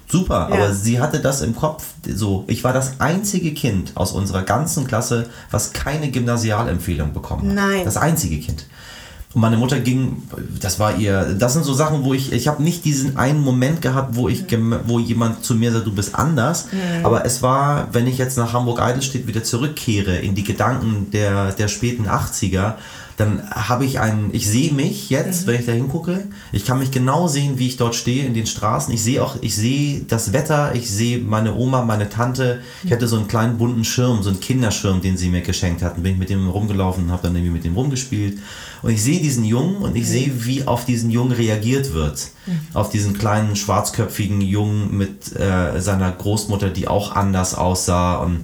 [0.09, 0.55] Super, ja.
[0.55, 2.45] aber sie hatte das im Kopf so.
[2.47, 7.55] Ich war das einzige Kind aus unserer ganzen Klasse, was keine Gymnasialempfehlung bekommen hat.
[7.55, 7.81] Nein.
[7.83, 8.67] Das einzige Kind.
[9.33, 10.23] Und meine Mutter ging,
[10.61, 13.81] das war ihr, das sind so Sachen, wo ich, ich habe nicht diesen einen Moment
[13.81, 14.45] gehabt, wo ich,
[14.85, 16.69] wo jemand zu mir sagt, du bist anders.
[16.71, 17.05] Mhm.
[17.05, 21.67] Aber es war, wenn ich jetzt nach Hamburg-Eidelstedt wieder zurückkehre in die Gedanken der, der
[21.67, 22.75] späten 80er,
[23.17, 25.47] dann habe ich einen, ich sehe mich jetzt, mhm.
[25.47, 28.45] wenn ich da hingucke, ich kann mich genau sehen, wie ich dort stehe in den
[28.45, 28.93] Straßen.
[28.93, 32.62] Ich sehe auch, ich sehe das Wetter, ich sehe meine Oma, meine Tante.
[32.84, 36.03] Ich hatte so einen kleinen bunten Schirm, so einen Kinderschirm, den sie mir geschenkt hatten.
[36.03, 38.38] Bin ich mit dem rumgelaufen und habe dann irgendwie mit dem rumgespielt.
[38.84, 40.08] Und ich sehe diesen Jungen und ich mhm.
[40.08, 42.30] sehe, wie auf diesen Jungen reagiert wird.
[42.45, 42.60] Mhm.
[42.75, 48.43] Auf diesen kleinen schwarzköpfigen Jungen mit äh, seiner Großmutter, die auch anders aussah und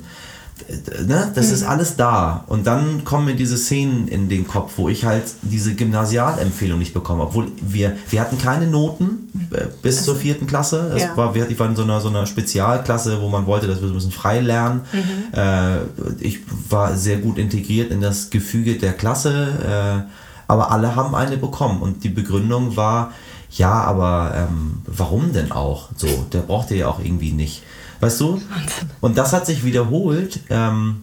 [1.05, 1.53] ne, das mhm.
[1.53, 2.43] ist alles da.
[2.47, 6.93] Und dann kommen mir diese Szenen in den Kopf, wo ich halt diese Gymnasialempfehlung nicht
[6.93, 7.23] bekomme.
[7.23, 10.91] Obwohl wir, wir hatten keine Noten äh, bis also, zur vierten Klasse.
[10.95, 11.17] Es ja.
[11.17, 13.93] war, ich war in so einer, so einer Spezialklasse, wo man wollte, dass wir so
[13.93, 14.81] ein bisschen frei lernen.
[14.91, 15.37] Mhm.
[15.37, 15.77] Äh,
[16.19, 20.05] ich war sehr gut integriert in das Gefüge der Klasse.
[20.07, 20.11] Äh,
[20.47, 21.81] aber alle haben eine bekommen.
[21.81, 23.11] Und die Begründung war,
[23.51, 25.89] ja, aber ähm, warum denn auch?
[25.95, 27.63] So, der brauchte ja auch irgendwie nicht.
[28.03, 28.41] Weißt du?
[28.99, 30.41] Und das hat sich wiederholt.
[30.49, 31.02] Ähm,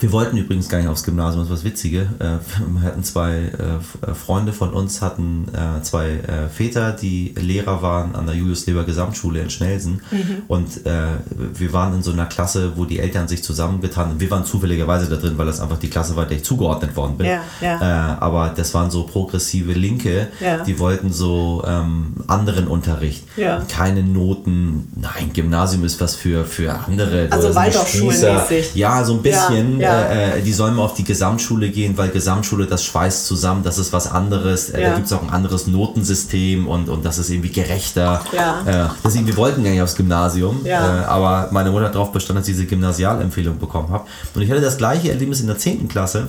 [0.00, 2.08] wir wollten übrigens gar nicht aufs Gymnasium, das war das Witzige.
[2.18, 6.18] Äh, wir hatten zwei äh, Freunde von uns, hatten äh, zwei
[6.52, 10.02] Väter, die Lehrer waren an der Julius-Leber Gesamtschule in Schnelsen.
[10.10, 10.42] Mhm.
[10.48, 14.20] Und wir waren in so einer Klasse, wo die Eltern sich zusammengetan haben.
[14.20, 17.16] Wir waren zufälligerweise da drin, weil das einfach die Klasse war, der ich zugeordnet worden
[17.16, 17.26] bin.
[17.26, 18.18] Ja, ja.
[18.20, 20.64] Aber das waren so progressive Linke, ja.
[20.64, 23.24] die wollten so ähm, anderen Unterricht.
[23.68, 24.92] Keine Noten.
[24.96, 27.28] Nein, Gymnasium ist was für, für andere.
[27.30, 28.74] Also Waldorfschulmäßig.
[28.74, 30.10] Ja, so ein bisschen ja.
[30.10, 33.92] äh, die sollen mal auf die Gesamtschule gehen, weil Gesamtschule, das schweißt zusammen, das ist
[33.92, 34.70] was anderes.
[34.70, 34.88] Äh, ja.
[34.88, 38.22] Da gibt es auch ein anderes Notensystem und, und das ist irgendwie gerechter.
[38.32, 38.86] Ja.
[38.86, 41.02] Äh, deswegen, wir wollten gar nicht aufs Gymnasium, ja.
[41.02, 44.04] äh, aber meine Mutter hat darauf bestanden, dass ich diese Gymnasialempfehlung bekommen habe.
[44.34, 45.88] Und ich hatte das gleiche Erlebnis in der 10.
[45.88, 46.28] Klasse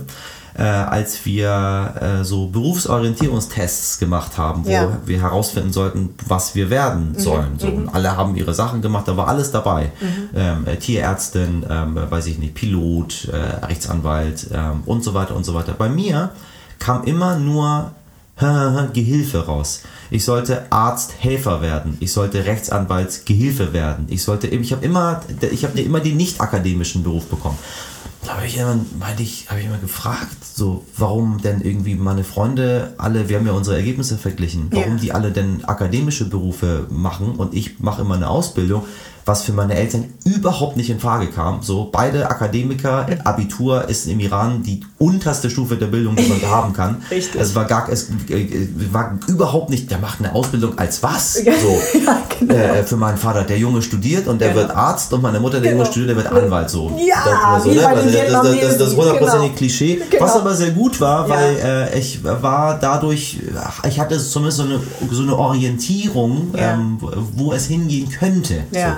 [0.60, 4.98] äh, als wir äh, so Berufsorientierungstests gemacht haben, wo ja.
[5.06, 7.20] wir herausfinden sollten, was wir werden mhm.
[7.20, 7.58] sollen.
[7.58, 7.90] So, mhm.
[7.94, 9.92] alle haben ihre Sachen gemacht, da war alles dabei.
[10.02, 10.30] Mhm.
[10.36, 15.46] Ähm, äh, Tierärztin, ähm, weiß ich nicht, Pilot, äh, Rechtsanwalt ähm, und so weiter und
[15.46, 15.74] so weiter.
[15.78, 16.32] Bei mir
[16.78, 17.92] kam immer nur
[18.94, 19.82] Gehilfe raus.
[20.10, 21.98] Ich sollte Arzthelfer werden.
[22.00, 24.06] Ich sollte Rechtsanwaltsgehilfe werden.
[24.08, 27.58] Ich sollte, ich habe immer, ich habe immer den nicht akademischen Beruf bekommen
[28.24, 32.24] da habe ich immer, meinte ich, habe ich immer gefragt, so, warum denn irgendwie meine
[32.24, 35.00] Freunde alle, wir haben ja unsere Ergebnisse verglichen, warum ja.
[35.00, 38.84] die alle denn akademische Berufe machen und ich mache immer eine Ausbildung
[39.30, 41.62] was für meine Eltern überhaupt nicht in Frage kam.
[41.62, 46.74] So, beide Akademiker, Abitur ist im Iran die unterste Stufe der Bildung, die man haben
[46.74, 47.02] kann.
[47.10, 47.40] Richtig.
[47.42, 51.40] Es war gar, es äh, war überhaupt nicht, der macht eine Ausbildung als was?
[51.60, 52.54] So, ja, genau.
[52.54, 54.62] äh, für meinen Vater, der Junge studiert und der genau.
[54.62, 55.84] wird Arzt und meine Mutter, der genau.
[55.84, 56.70] Junge studiert, der wird Anwalt.
[56.70, 56.98] So.
[57.06, 57.86] Ja, so, ne?
[57.86, 59.58] also, das, das, das, das hundertprozentige genau.
[59.58, 60.24] Klischee, genau.
[60.24, 61.86] was aber sehr gut war, weil ja.
[61.86, 63.40] äh, ich war dadurch,
[63.88, 64.80] ich hatte zumindest so eine,
[65.12, 66.74] so eine Orientierung, ja.
[66.74, 66.98] ähm,
[67.36, 68.64] wo es hingehen könnte.
[68.72, 68.90] Ja.
[68.90, 68.96] So.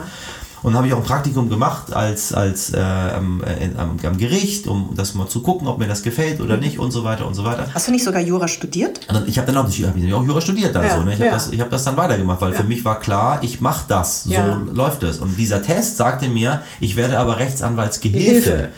[0.63, 4.67] Und habe ich auch ein Praktikum gemacht als, als äh, am, äh, am, am, Gericht,
[4.67, 7.33] um das mal zu gucken, ob mir das gefällt oder nicht und so weiter und
[7.33, 7.67] so weiter.
[7.73, 8.99] Hast du nicht sogar Jura studiert?
[9.07, 10.75] Also ich habe dann auch, ich hab auch Jura studiert.
[10.75, 11.13] Also, ja, ne?
[11.13, 11.31] Ich ja.
[11.31, 12.59] habe das, hab das dann weitergemacht, weil ja.
[12.59, 14.33] für mich war klar, ich mache das, so
[14.71, 15.19] läuft es.
[15.19, 18.31] Und dieser Test sagte mir, ich werde aber Rechtsanwaltsgehilfe.
[18.31, 18.69] Hilfe.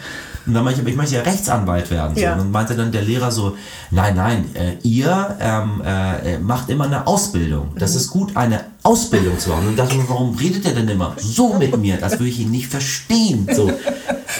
[0.46, 2.18] Und dann meinte ich, ich möchte ja Rechtsanwalt werden.
[2.18, 2.30] Ja.
[2.30, 2.34] So.
[2.34, 3.56] Und dann meinte dann der Lehrer so,
[3.92, 7.70] nein, nein, äh, ihr ähm, äh, macht immer eine Ausbildung.
[7.78, 7.98] Das mhm.
[7.98, 9.68] ist gut, eine Ausbildung zu machen.
[9.68, 12.28] Und dann dachte ich mir, warum redet er denn immer so mit mir, als würde
[12.28, 13.48] ich ihn nicht verstehen.
[13.54, 13.64] So.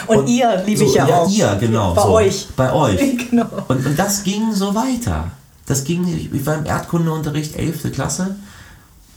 [0.08, 1.30] Und, und ihr liebe so, ich ja, ja auch.
[1.30, 1.94] ihr, genau.
[1.94, 2.48] Bei so, euch.
[2.56, 3.30] Bei euch.
[3.30, 3.48] genau.
[3.70, 5.32] Und, und das ging so weiter.
[5.66, 7.94] Das ging, ich war im Erdkundeunterricht, 11.
[7.94, 8.36] Klasse,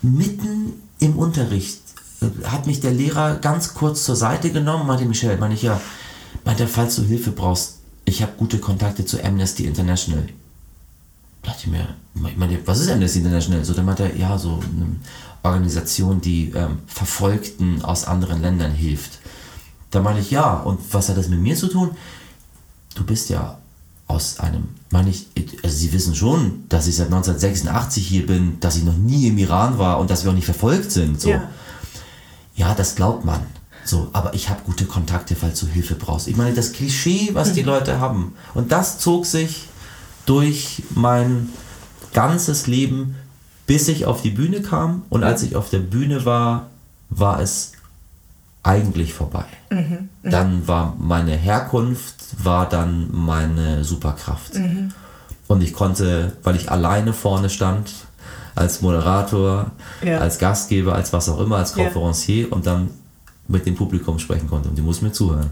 [0.02, 1.80] mitten im Unterricht
[2.22, 5.80] äh, hat mich der Lehrer ganz kurz zur Seite genommen, meinte Michelle, meine ich ja,
[6.44, 10.24] meinte, falls du Hilfe brauchst, ich habe gute Kontakte zu Amnesty International.
[11.42, 13.64] dachte ich mir, ich meine, was ist Amnesty International?
[13.64, 14.96] So, dann meinte er, ja, so eine
[15.42, 19.18] Organisation, die ähm, Verfolgten aus anderen Ländern hilft.
[19.90, 21.90] Da meine ich, ja, und was hat das mit mir zu tun?
[22.94, 23.58] Du bist ja
[24.08, 25.26] aus einem, meine ich,
[25.62, 29.38] also Sie wissen schon, dass ich seit 1986 hier bin, dass ich noch nie im
[29.38, 31.20] Iran war und dass wir auch nicht verfolgt sind.
[31.20, 31.30] So.
[31.30, 31.48] Ja,
[32.54, 33.40] ja das glaubt man.
[33.86, 36.26] So, aber ich habe gute Kontakte, falls du Hilfe brauchst.
[36.26, 37.68] Ich meine, das Klischee, was die mhm.
[37.68, 38.34] Leute haben.
[38.52, 39.68] Und das zog sich
[40.26, 41.50] durch mein
[42.12, 43.14] ganzes Leben,
[43.66, 45.02] bis ich auf die Bühne kam.
[45.08, 46.66] Und als ich auf der Bühne war,
[47.10, 47.72] war es
[48.64, 49.44] eigentlich vorbei.
[49.70, 50.08] Mhm.
[50.22, 50.30] Mhm.
[50.30, 54.56] Dann war meine Herkunft, war dann meine Superkraft.
[54.56, 54.92] Mhm.
[55.46, 57.92] Und ich konnte, weil ich alleine vorne stand,
[58.56, 59.70] als Moderator,
[60.02, 60.18] ja.
[60.18, 62.52] als Gastgeber, als was auch immer, als Konferencier ja.
[62.52, 62.90] und dann
[63.48, 65.50] mit dem Publikum sprechen konnte und die mussten mir zuhören.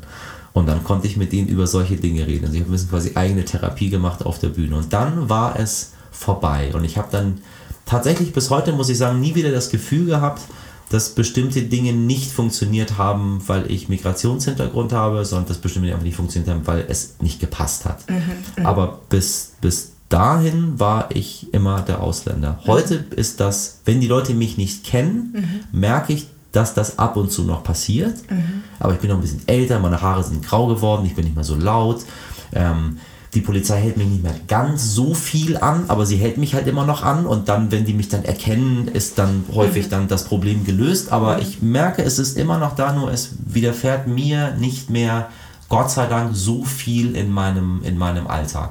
[0.52, 2.50] Und dann konnte ich mit denen über solche Dinge reden.
[2.50, 4.76] Sie haben quasi eigene Therapie gemacht auf der Bühne.
[4.76, 6.70] Und dann war es vorbei.
[6.72, 7.38] Und ich habe dann
[7.86, 10.42] tatsächlich bis heute, muss ich sagen, nie wieder das Gefühl gehabt,
[10.90, 16.06] dass bestimmte Dinge nicht funktioniert haben, weil ich Migrationshintergrund habe, sondern dass bestimmte Dinge einfach
[16.06, 18.08] nicht funktioniert haben, weil es nicht gepasst hat.
[18.08, 18.16] Mhm,
[18.56, 18.66] mhm.
[18.66, 22.60] Aber bis, bis dahin war ich immer der Ausländer.
[22.66, 23.18] Heute mhm.
[23.18, 25.32] ist das, wenn die Leute mich nicht kennen,
[25.72, 25.80] mhm.
[25.80, 28.30] merke ich, dass das ab und zu noch passiert.
[28.30, 28.62] Mhm.
[28.78, 31.34] Aber ich bin noch ein bisschen älter, meine Haare sind grau geworden, ich bin nicht
[31.34, 32.04] mehr so laut.
[32.52, 32.98] Ähm,
[33.34, 36.68] die Polizei hält mich nicht mehr ganz so viel an, aber sie hält mich halt
[36.68, 39.90] immer noch an und dann, wenn die mich dann erkennen, ist dann häufig mhm.
[39.90, 41.10] dann das Problem gelöst.
[41.10, 41.42] Aber mhm.
[41.42, 45.28] ich merke, es ist immer noch da, nur es widerfährt mir nicht mehr,
[45.74, 48.70] Gott sei Dank, so viel in meinem, in meinem Alltag.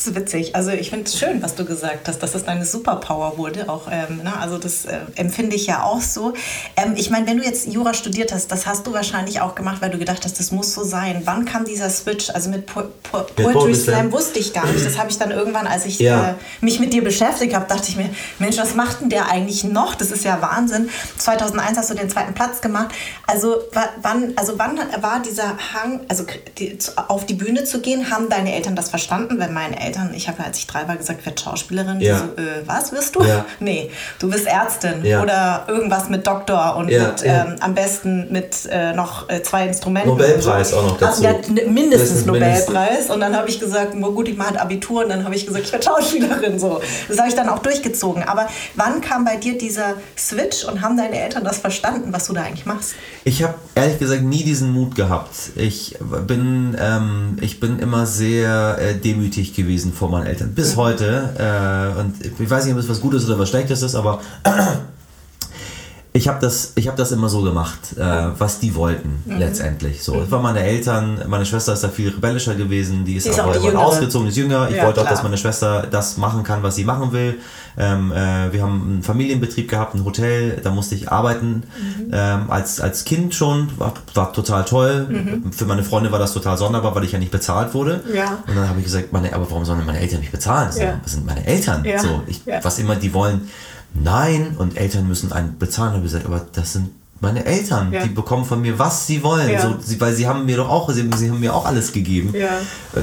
[0.00, 0.56] Das ist witzig.
[0.56, 3.68] Also ich finde es schön, was du gesagt hast, dass das deine Superpower wurde.
[3.68, 4.32] Auch, ähm, ne?
[4.40, 6.32] Also das äh, empfinde ich ja auch so.
[6.74, 9.82] Ähm, ich meine, wenn du jetzt Jura studiert hast, das hast du wahrscheinlich auch gemacht,
[9.82, 11.20] weil du gedacht hast, das muss so sein.
[11.26, 12.30] Wann kam dieser Switch?
[12.30, 14.86] Also mit po po Poetry Slam wusste ich gar nicht.
[14.86, 16.30] Das habe ich dann irgendwann, als ich ja.
[16.30, 18.08] äh, mich mit dir beschäftigt habe, dachte ich mir,
[18.38, 19.94] Mensch, was macht denn der eigentlich noch?
[19.94, 20.88] Das ist ja Wahnsinn.
[21.18, 22.88] 2001 hast du den zweiten Platz gemacht.
[23.26, 23.56] Also
[24.00, 26.24] wann, also wann war dieser Hang, also
[26.58, 29.38] die, auf die Bühne zu gehen, haben deine Eltern das verstanden?
[29.38, 32.00] Wenn meine Eltern ich habe, als ich drei war, gesagt, ich werde Schauspielerin.
[32.00, 32.18] Ja.
[32.18, 33.22] So, äh, was wirst du?
[33.22, 33.44] Ja.
[33.62, 35.22] Nee, du bist Ärztin ja.
[35.22, 37.08] oder irgendwas mit Doktor und ja.
[37.08, 40.10] mit, ähm, am besten mit äh, noch äh, zwei Instrumenten.
[40.10, 40.76] Nobelpreis so.
[40.76, 41.24] auch noch dazu.
[41.26, 42.68] Also, ja, mindestens Nobelpreis.
[42.68, 43.10] Mindestens.
[43.10, 45.66] Und dann habe ich gesagt, gut, ich mache halt Abitur und dann habe ich gesagt,
[45.66, 46.58] ich werde Schauspielerin.
[46.58, 46.80] So.
[47.08, 48.22] Das habe ich dann auch durchgezogen.
[48.22, 52.32] Aber wann kam bei dir dieser Switch und haben deine Eltern das verstanden, was du
[52.32, 52.94] da eigentlich machst?
[53.24, 55.34] Ich habe ehrlich gesagt nie diesen Mut gehabt.
[55.56, 55.96] Ich
[56.26, 60.52] bin, ähm, ich bin immer sehr äh, demütig gewesen vor meinen Eltern.
[60.54, 61.30] Bis heute.
[61.38, 64.20] Äh, und ich weiß nicht, ob es was Gutes oder was Schlechtes ist, aber
[66.12, 68.02] ich habe das, hab das immer so gemacht, äh,
[68.36, 69.38] was die wollten mhm.
[69.38, 70.02] letztendlich.
[70.02, 70.22] So, mhm.
[70.22, 73.38] es waren meine Eltern, meine Schwester ist da viel rebellischer gewesen, die ist, die ist
[73.38, 74.68] auch, auch ausgezogen, ist jünger.
[74.68, 75.06] Ich ja, wollte klar.
[75.06, 77.38] auch, dass meine Schwester das machen kann, was sie machen will.
[77.78, 81.62] Ähm, äh, wir haben einen Familienbetrieb gehabt, ein Hotel, da musste ich arbeiten.
[81.78, 82.10] Mhm.
[82.12, 85.06] Ähm, als, als Kind schon, war, war total toll.
[85.08, 85.52] Mhm.
[85.52, 88.00] Für meine Freunde war das total sonderbar, weil ich ja nicht bezahlt wurde.
[88.12, 88.38] Ja.
[88.48, 90.66] Und dann habe ich gesagt, meine, aber warum sollen meine Eltern mich bezahlen?
[90.66, 91.00] Das, ja.
[91.04, 91.84] sind meine Eltern.
[91.98, 93.48] So, ich, Was immer die wollen
[93.94, 95.94] nein, und Eltern müssen einen bezahlen.
[96.26, 96.90] aber das sind
[97.20, 98.02] meine Eltern, ja.
[98.02, 99.60] die bekommen von mir, was sie wollen, ja.
[99.60, 102.32] so, sie, weil sie haben mir doch auch, sie, sie haben mir auch alles gegeben.
[102.34, 102.48] Ja.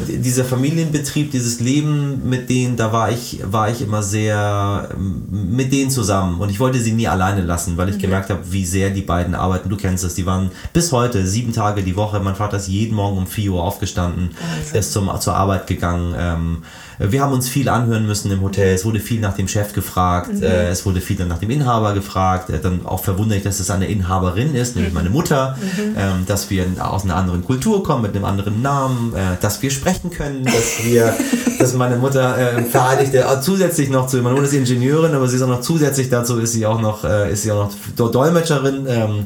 [0.08, 4.90] Dieser Familienbetrieb, dieses Leben mit denen, da war ich, war ich immer sehr
[5.30, 8.02] mit denen zusammen und ich wollte sie nie alleine lassen, weil ich mhm.
[8.02, 9.70] gemerkt habe, wie sehr die beiden arbeiten.
[9.70, 12.20] Du kennst es, die waren bis heute sieben Tage die Woche.
[12.20, 14.78] Mein Vater ist jeden Morgen um 4 Uhr aufgestanden, also.
[14.80, 16.16] ist zum, zur Arbeit gegangen.
[16.18, 16.64] Ähm,
[17.00, 18.74] wir haben uns viel anhören müssen im Hotel.
[18.74, 20.34] Es wurde viel nach dem Chef gefragt.
[20.34, 20.44] Mhm.
[20.44, 22.50] Äh, es wurde viel nach dem Inhaber gefragt.
[22.50, 25.58] Äh, dann auch verwunderlich, dass es eine Inhaberin ist, nämlich meine Mutter.
[25.60, 25.96] Mhm.
[25.98, 29.14] Ähm, dass wir aus einer anderen Kultur kommen, mit einem anderen Namen.
[29.14, 30.46] Äh, dass wir sprechen können.
[30.46, 31.14] Dass wir,
[31.60, 35.42] dass meine Mutter äh, verheiligte zusätzlich noch zu, meine Mutter ist Ingenieurin, aber sie ist
[35.42, 38.86] auch noch zusätzlich dazu, ist sie auch noch, äh, ist sie auch noch Dolmetscherin.
[38.88, 39.26] Ähm,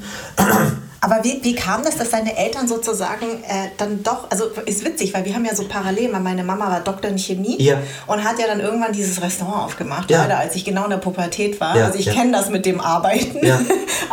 [1.04, 5.16] aber wie, wie kam das, dass deine Eltern sozusagen äh, dann doch, also ist witzig,
[5.16, 7.78] weil wir haben ja so parallel, weil meine Mama war Doktor in Chemie ja.
[8.06, 10.22] und hat ja dann irgendwann dieses Restaurant aufgemacht, ja.
[10.22, 11.76] leider als ich genau in der Pubertät war.
[11.76, 11.86] Ja.
[11.86, 13.42] Also ich kenne das mit dem Arbeiten.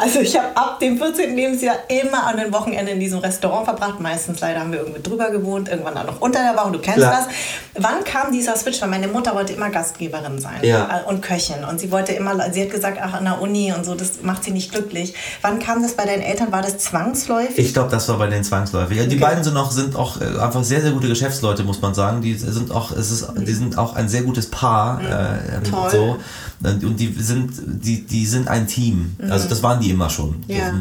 [0.01, 1.35] Also ich habe ab dem 14.
[1.35, 3.99] Lebensjahr immer an den Wochenenden in diesem Restaurant verbracht.
[3.99, 7.01] Meistens leider haben wir irgendwie drüber gewohnt, irgendwann auch noch unter der Woche, du kennst
[7.01, 7.27] Klar.
[7.27, 7.83] das.
[7.83, 8.81] Wann kam dieser Switch?
[8.81, 11.03] Weil meine Mutter wollte immer Gastgeberin sein ja.
[11.07, 13.97] und Köchin und sie wollte immer, sie hat gesagt, ach an der Uni und so,
[13.97, 15.15] das macht sie nicht glücklich.
[15.43, 16.53] Wann kam das bei deinen Eltern?
[16.53, 17.59] War das zwangsläufig?
[17.59, 18.97] Ich glaube, das war bei den zwangsläufig.
[18.97, 19.25] Ja, die okay.
[19.25, 22.23] beiden sind auch, sind auch äh, einfach sehr, sehr gute Geschäftsleute, muss man sagen.
[22.23, 25.01] Die sind auch, es ist, die sind auch ein sehr gutes Paar.
[25.01, 25.07] Mhm.
[25.07, 25.91] Äh, Toll.
[25.91, 26.19] So.
[26.61, 29.17] Und die sind, die, die sind ein Team.
[29.19, 29.31] Mhm.
[29.31, 30.43] Also das waren die immer schon.
[30.47, 30.73] Ja.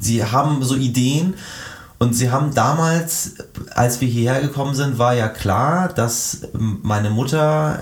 [0.00, 1.34] Sie haben so Ideen
[1.98, 3.36] Und sie haben damals,
[3.74, 7.80] als wir hierher gekommen sind, war ja klar, dass meine Mutter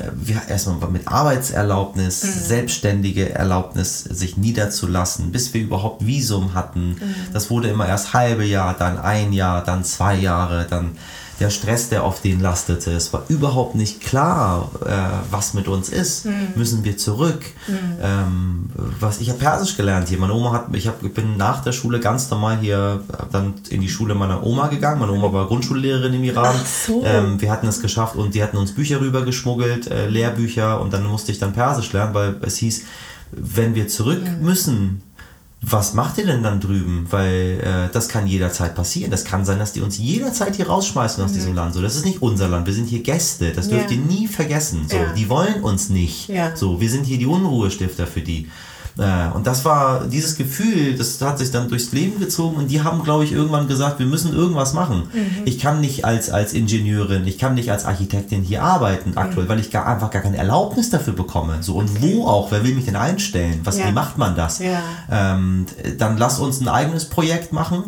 [0.48, 2.28] erstmal mit Arbeitserlaubnis, mhm.
[2.28, 6.90] selbstständige Erlaubnis, sich niederzulassen, bis wir überhaupt Visum hatten.
[6.90, 7.14] Mhm.
[7.32, 10.96] Das wurde immer erst halbe Jahr, dann ein Jahr, dann zwei Jahre, dann
[11.40, 12.92] der Stress, der auf denen lastete.
[12.92, 14.92] Es war überhaupt nicht klar, äh,
[15.30, 16.26] was mit uns ist.
[16.26, 16.52] Mhm.
[16.54, 17.40] Müssen wir zurück?
[17.66, 17.74] Mhm.
[18.02, 18.70] Ähm,
[19.00, 20.18] was, ich habe Persisch gelernt hier.
[20.18, 23.00] Meine Oma hat, ich, hab, bin nach der Schule ganz normal hier
[23.32, 25.00] dann in die Schule meiner Oma gegangen.
[25.00, 26.54] Meine Oma war Grundschullehrerin im Iran.
[26.86, 27.02] So.
[27.04, 31.04] Ähm, wir hatten es geschafft und die hatten uns Bücher rübergeschmuggelt, äh, Lehrbücher und dann
[31.04, 32.82] musste ich dann Persisch lernen, weil es hieß,
[33.32, 34.44] wenn wir zurück mhm.
[34.44, 35.02] müssen,
[35.66, 37.06] was macht ihr denn dann drüben?
[37.10, 39.10] Weil äh, das kann jederzeit passieren.
[39.10, 41.34] Das kann sein, dass die uns jederzeit hier rausschmeißen aus mhm.
[41.34, 41.74] diesem Land.
[41.74, 42.66] So, das ist nicht unser Land.
[42.66, 43.52] Wir sind hier Gäste.
[43.52, 43.96] Das dürft ja.
[43.96, 44.86] ihr nie vergessen.
[44.88, 45.12] So, ja.
[45.12, 46.28] die wollen uns nicht.
[46.28, 46.54] Ja.
[46.54, 48.48] So, wir sind hier die Unruhestifter für die.
[48.98, 52.82] Äh, und das war dieses Gefühl, das hat sich dann durchs Leben gezogen und die
[52.82, 55.08] haben, glaube ich, irgendwann gesagt, wir müssen irgendwas machen.
[55.12, 55.42] Mhm.
[55.44, 59.18] Ich kann nicht als, als Ingenieurin, ich kann nicht als Architektin hier arbeiten mhm.
[59.18, 61.58] aktuell, weil ich gar, einfach gar keine Erlaubnis dafür bekomme.
[61.60, 62.14] So und okay.
[62.16, 63.60] wo auch, wer will mich denn einstellen?
[63.64, 63.88] Was, ja.
[63.88, 64.60] Wie macht man das?
[64.60, 64.80] Ja.
[65.10, 65.66] Ähm,
[65.98, 67.84] dann lass uns ein eigenes Projekt machen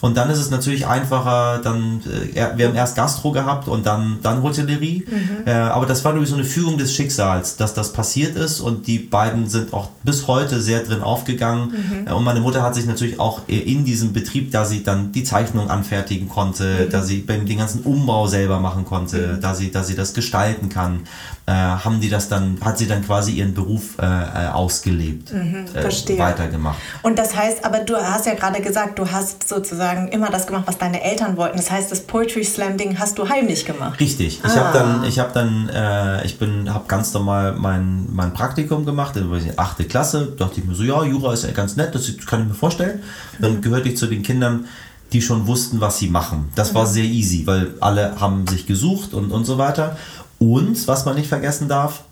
[0.00, 2.00] und dann ist es natürlich einfacher, dann,
[2.34, 5.04] äh, wir haben erst Gastro gehabt und dann, dann Hotellerie.
[5.06, 5.46] Mhm.
[5.46, 8.86] Äh, aber das war natürlich so eine Fügung des Schicksals, dass das passiert ist und
[8.86, 11.72] die beiden sind auch bis heute sehr drin aufgegangen.
[11.72, 12.06] Mhm.
[12.06, 15.24] Äh, und meine Mutter hat sich natürlich auch in diesem Betrieb, da sie dann die
[15.24, 16.90] Zeichnung anfertigen konnte, mhm.
[16.90, 19.40] da sie den ganzen Umbau selber machen konnte, mhm.
[19.40, 23.04] da sie, da sie das gestalten kann, äh, haben die das dann, hat sie dann
[23.04, 26.78] quasi ihren Beruf äh, äh ausgelebt, mhm, äh, weitergemacht.
[27.02, 30.64] Und das heißt, aber du hast ja gerade gesagt, du hast sozusagen immer das gemacht,
[30.66, 31.56] was deine Eltern wollten.
[31.56, 33.98] Das heißt, das Poetry Slam Ding hast du heimlich gemacht.
[34.00, 34.40] Richtig.
[34.44, 34.56] Ich ah.
[34.56, 39.16] habe dann, ich habe dann, äh, ich bin, habe ganz normal mein, mein Praktikum gemacht
[39.16, 39.88] in der 8.
[39.88, 40.32] Klasse.
[40.38, 43.02] Dachte ich mir so, ja, Jura ist ja ganz nett, das kann ich mir vorstellen.
[43.38, 43.60] Dann mhm.
[43.62, 44.66] gehörte ich zu den Kindern,
[45.12, 46.50] die schon wussten, was sie machen.
[46.54, 46.90] Das war mhm.
[46.90, 49.96] sehr easy, weil alle haben sich gesucht und, und so weiter.
[50.40, 52.02] Und, was man nicht vergessen darf,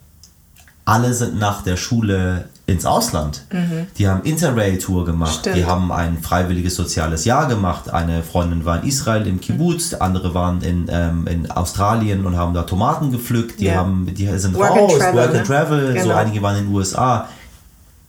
[0.84, 3.44] alle sind nach der Schule ins Ausland.
[3.50, 3.86] Mhm.
[3.96, 5.56] Die haben Interrail-Tour gemacht, Stimmt.
[5.56, 7.90] die haben ein freiwilliges soziales Jahr gemacht.
[7.90, 10.02] Eine Freundin war in Israel im Kibbutz, mhm.
[10.02, 13.60] andere waren in, ähm, in Australien und haben da Tomaten gepflückt.
[13.60, 13.76] Die, yeah.
[13.76, 15.42] haben, die sind Work raus, and Travel, Work and ne?
[15.44, 15.92] Travel.
[15.94, 16.04] Genau.
[16.04, 17.28] So einige waren in den USA.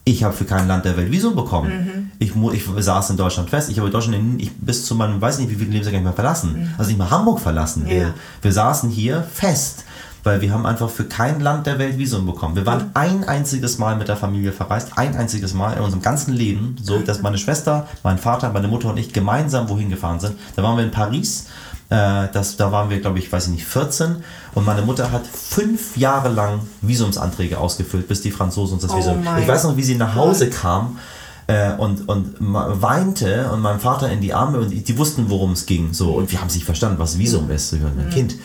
[0.03, 1.69] Ich habe für kein Land der Welt Visum bekommen.
[1.69, 2.11] Mhm.
[2.19, 3.69] Ich, ich saß in Deutschland fest.
[3.69, 6.53] Ich habe Deutschland ich, bis zu meinem, weiß nicht, wie viele Lebensjahr nicht mehr verlassen.
[6.53, 6.69] Mhm.
[6.77, 7.83] Also nicht mal Hamburg verlassen.
[7.85, 7.91] Ja.
[7.91, 9.85] Wir, wir saßen hier fest
[10.23, 12.55] weil wir haben einfach für kein Land der Welt Visum bekommen.
[12.55, 16.33] Wir waren ein einziges Mal mit der Familie verreist, ein einziges Mal in unserem ganzen
[16.33, 20.35] Leben, so dass meine Schwester, mein Vater, meine Mutter und ich gemeinsam wohin gefahren sind.
[20.55, 21.47] Da waren wir in Paris.
[21.89, 24.17] Äh, das, da waren wir, glaube ich, weiß ich nicht, 14
[24.53, 28.97] und meine Mutter hat fünf Jahre lang Visumsanträge ausgefüllt, bis die Franzosen uns das oh
[28.97, 29.27] Visum.
[29.41, 30.99] Ich weiß noch, wie sie nach Hause kam
[31.47, 35.65] äh, und, und weinte und meinem Vater in die Arme und die wussten, worum es
[35.65, 35.93] ging.
[35.93, 37.71] So, und wir haben sich verstanden, was Visum ist.
[37.71, 38.09] So, ein mhm.
[38.11, 38.35] Kind.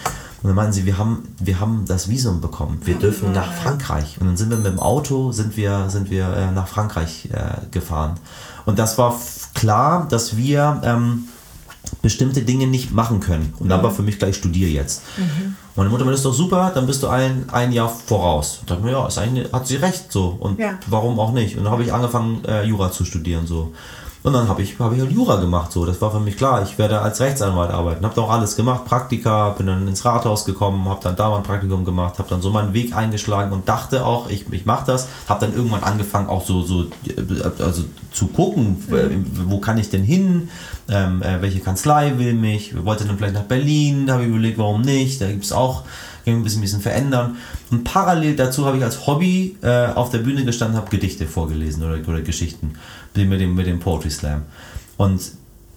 [0.45, 2.79] Und dann meinen sie, wir haben, wir haben das Visum bekommen.
[2.85, 4.19] Wir dürfen nach Frankreich.
[4.21, 7.67] Und dann sind wir mit dem Auto, sind wir, sind wir äh, nach Frankreich äh,
[7.71, 8.21] gefahren.
[8.67, 9.19] Und das war
[9.55, 11.29] klar, dass wir ähm,
[12.03, 13.55] bestimmte Dinge nicht machen können.
[13.59, 15.01] Und dann war für mich gleich studiere jetzt.
[15.17, 15.57] Mhm.
[15.77, 18.59] Meine Mutter meinte, das ist doch super, dann bist du ein, ein Jahr voraus.
[18.61, 20.37] Und dachte mir, ja, ist eigentlich, hat sie recht so.
[20.39, 20.79] Und ja.
[20.89, 21.57] warum auch nicht?
[21.57, 23.73] Und dann habe ich angefangen, äh, Jura zu studieren so.
[24.25, 25.71] Und dann habe ich, hab ich halt Jura gemacht.
[25.71, 25.85] So.
[25.85, 28.07] Das war für mich klar, ich werde als Rechtsanwalt arbeiten.
[28.07, 31.43] Habe auch alles gemacht, Praktika, bin dann ins Rathaus gekommen, habe dann da mal ein
[31.43, 35.09] Praktikum gemacht, habe dann so meinen Weg eingeschlagen und dachte auch, ich, ich mache das.
[35.29, 36.87] Habe dann irgendwann angefangen auch so, so
[37.59, 39.27] also zu gucken, mhm.
[39.51, 40.49] wo kann ich denn hin,
[40.89, 44.81] ähm, äh, welche Kanzlei will mich, wollte dann vielleicht nach Berlin, habe ich überlegt, warum
[44.81, 45.83] nicht, da gibt es auch
[46.25, 47.37] ein bisschen, ein bisschen verändern.
[47.71, 51.83] Und parallel dazu habe ich als Hobby äh, auf der Bühne gestanden, habe Gedichte vorgelesen
[51.83, 52.77] oder, oder Geschichten
[53.17, 54.43] mit dem, mit dem Poetry Slam.
[54.97, 55.21] Und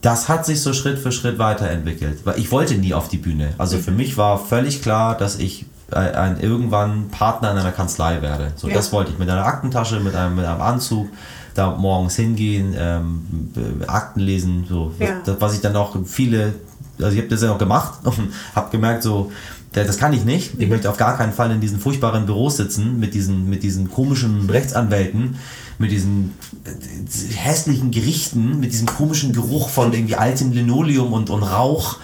[0.02, 2.26] das hat sich so Schritt für Schritt weiterentwickelt.
[2.26, 3.54] Weil ich wollte nie auf die Bühne.
[3.58, 3.98] Also für mhm.
[3.98, 8.52] mich war völlig klar, dass ich äh, ein, irgendwann Partner in einer Kanzlei werde.
[8.56, 8.76] So, ja.
[8.76, 11.08] das wollte ich mit einer Aktentasche, mit einem, mit einem Anzug,
[11.56, 13.52] da morgens hingehen, ähm,
[13.88, 14.94] Akten lesen, so.
[15.00, 15.22] Ja.
[15.26, 16.54] Das, was ich dann auch viele,
[17.00, 19.32] also ich habe das ja auch gemacht und habe gemerkt, so,
[19.74, 20.54] das kann ich nicht.
[20.58, 20.70] Ich mhm.
[20.70, 24.50] möchte auf gar keinen Fall in diesen furchtbaren Büros sitzen mit diesen, mit diesen komischen
[24.50, 25.38] Rechtsanwälten
[25.80, 26.34] mit diesen
[26.66, 31.98] äh, hässlichen Gerichten, mit diesem komischen Geruch von irgendwie altem Linoleum und, und Rauch,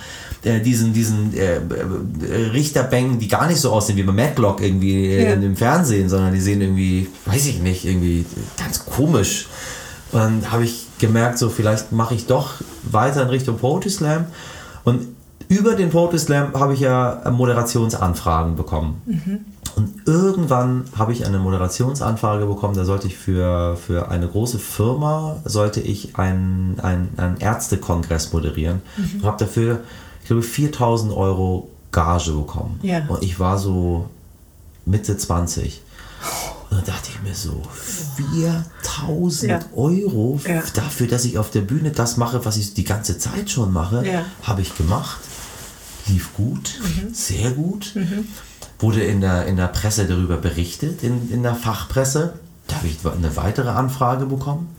[0.44, 5.30] diesen, diesen äh, äh, Richterbänken, die gar nicht so aussehen wie bei Matlock irgendwie äh,
[5.30, 5.34] ja.
[5.34, 8.26] im Fernsehen, sondern die sehen irgendwie, weiß ich nicht, irgendwie
[8.58, 9.48] ganz komisch.
[10.12, 14.26] Und dann habe ich gemerkt, so vielleicht mache ich doch weiter in Richtung Poetry Slam.
[14.84, 15.08] Und
[15.48, 19.02] über den Poetry Slam habe ich ja Moderationsanfragen bekommen.
[19.06, 19.46] Mhm.
[19.76, 25.38] Und irgendwann habe ich eine Moderationsanfrage bekommen, da sollte ich für, für eine große Firma,
[25.46, 28.82] sollte ich einen, einen, einen Ärztekongress moderieren.
[28.98, 29.22] Mhm.
[29.22, 29.80] Und habe dafür,
[30.22, 32.80] ich glaube, 4000 Euro Gage bekommen.
[32.84, 33.06] Ja.
[33.08, 34.10] Und ich war so
[34.86, 35.82] Mitte 20.
[36.70, 37.62] Und dann dachte ich mir so,
[38.18, 39.60] 4000 ja.
[39.76, 40.64] Euro ja.
[40.74, 44.04] dafür, dass ich auf der Bühne das mache, was ich die ganze Zeit schon mache,
[44.44, 45.20] habe ich gemacht.
[46.08, 47.14] Lief gut, mhm.
[47.14, 47.92] sehr gut.
[47.96, 48.28] Mhm.
[48.84, 52.34] Wurde in der, in der Presse darüber berichtet, in, in der Fachpresse.
[52.68, 54.76] Da habe ich eine weitere Anfrage bekommen.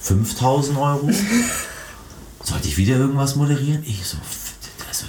[0.00, 1.08] 5000 Euro.
[2.42, 3.84] Sollte ich wieder irgendwas moderieren?
[3.86, 4.18] Ich so,
[4.88, 5.04] das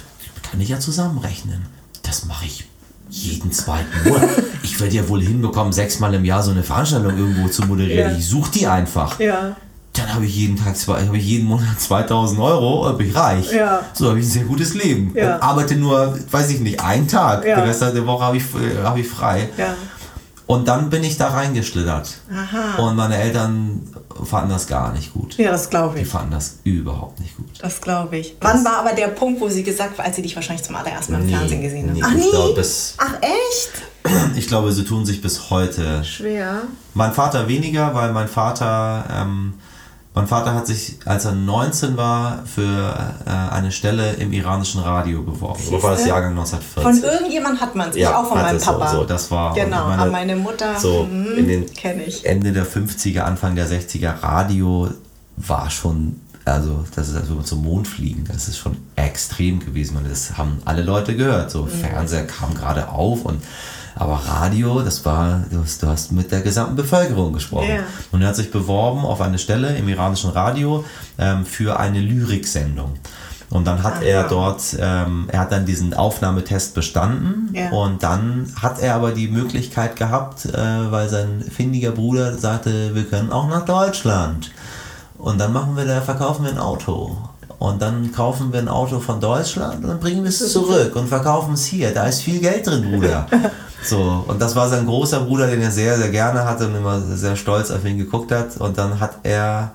[0.48, 1.66] kann ich ja zusammenrechnen.
[2.02, 2.68] Das mache ich
[3.10, 4.28] jeden zweiten Monat.
[4.62, 8.12] ich werde ja wohl hinbekommen, sechsmal im Jahr so eine Veranstaltung irgendwo zu moderieren.
[8.12, 8.16] Ja.
[8.16, 9.18] Ich suche die einfach.
[9.18, 9.56] Ja.
[10.08, 13.52] Dann habe ich jeden Tag zwei, habe ich jeden Monat 2000 Euro, bin ich reich.
[13.52, 13.82] Ja.
[13.92, 15.12] So habe ich ein sehr gutes Leben.
[15.14, 15.40] Ja.
[15.42, 17.44] Arbeite nur, weiß ich nicht, einen Tag.
[17.44, 17.56] Ja.
[17.56, 19.50] Den Rest der Woche habe ich, äh, hab ich frei.
[19.58, 19.74] Ja.
[20.46, 22.20] Und dann bin ich da reingeschlittert.
[22.32, 22.82] Aha.
[22.82, 23.82] Und meine Eltern
[24.24, 25.36] fanden das gar nicht gut.
[25.36, 26.04] Ja, das glaube ich.
[26.04, 27.50] Die fanden das überhaupt nicht gut.
[27.60, 28.38] Das glaube ich.
[28.40, 30.74] Das Wann war aber der Punkt, wo sie gesagt hat, als sie dich wahrscheinlich zum
[30.74, 31.96] allerersten Mal im nee, Fernsehen gesehen haben?
[31.96, 32.30] Nee, Ach, nie?
[32.30, 33.82] Glaub, bis, Ach, echt?
[34.36, 36.02] Ich glaube, sie tun sich bis heute.
[36.02, 36.62] Schwer.
[36.94, 39.52] Mein Vater weniger, weil mein Vater ähm,
[40.14, 45.22] mein Vater hat sich, als er 19 war, für äh, eine Stelle im iranischen Radio
[45.22, 45.62] beworben.
[45.62, 46.82] So war das Jahrgang 1940.
[46.82, 48.88] Von irgendjemand hat man sich, ja, auch von meinem Papa.
[48.88, 51.66] So, so, das war genau, meine, meine Mutter so mh, in den
[52.24, 54.88] Ende der 50er, Anfang der 60er Radio
[55.36, 60.10] war schon also das ist also zum Mond fliegen, das ist schon extrem gewesen und
[60.10, 61.50] das haben alle Leute gehört.
[61.50, 61.68] So mhm.
[61.68, 63.42] Fernseher kam gerade auf und
[63.98, 67.68] aber Radio, das war, du hast, du hast mit der gesamten Bevölkerung gesprochen.
[67.68, 67.82] Yeah.
[68.12, 70.84] Und er hat sich beworben auf eine Stelle im iranischen Radio
[71.18, 72.94] ähm, für eine Lyriksendung.
[73.50, 74.28] Und dann hat ah, er ja.
[74.28, 77.70] dort, ähm, er hat dann diesen Aufnahmetest bestanden ja.
[77.70, 80.52] und dann hat er aber die Möglichkeit gehabt, äh,
[80.90, 84.50] weil sein findiger Bruder sagte, wir können auch nach Deutschland.
[85.16, 87.16] Und dann machen wir da, verkaufen wir ein Auto.
[87.58, 91.08] Und dann kaufen wir ein Auto von Deutschland und dann bringen wir es zurück und
[91.08, 91.92] verkaufen es hier.
[91.92, 93.26] Da ist viel Geld drin, Bruder.
[93.82, 97.00] So, und das war sein großer Bruder, den er sehr, sehr gerne hatte und immer
[97.00, 98.56] sehr stolz auf ihn geguckt hat.
[98.58, 99.72] Und dann hat er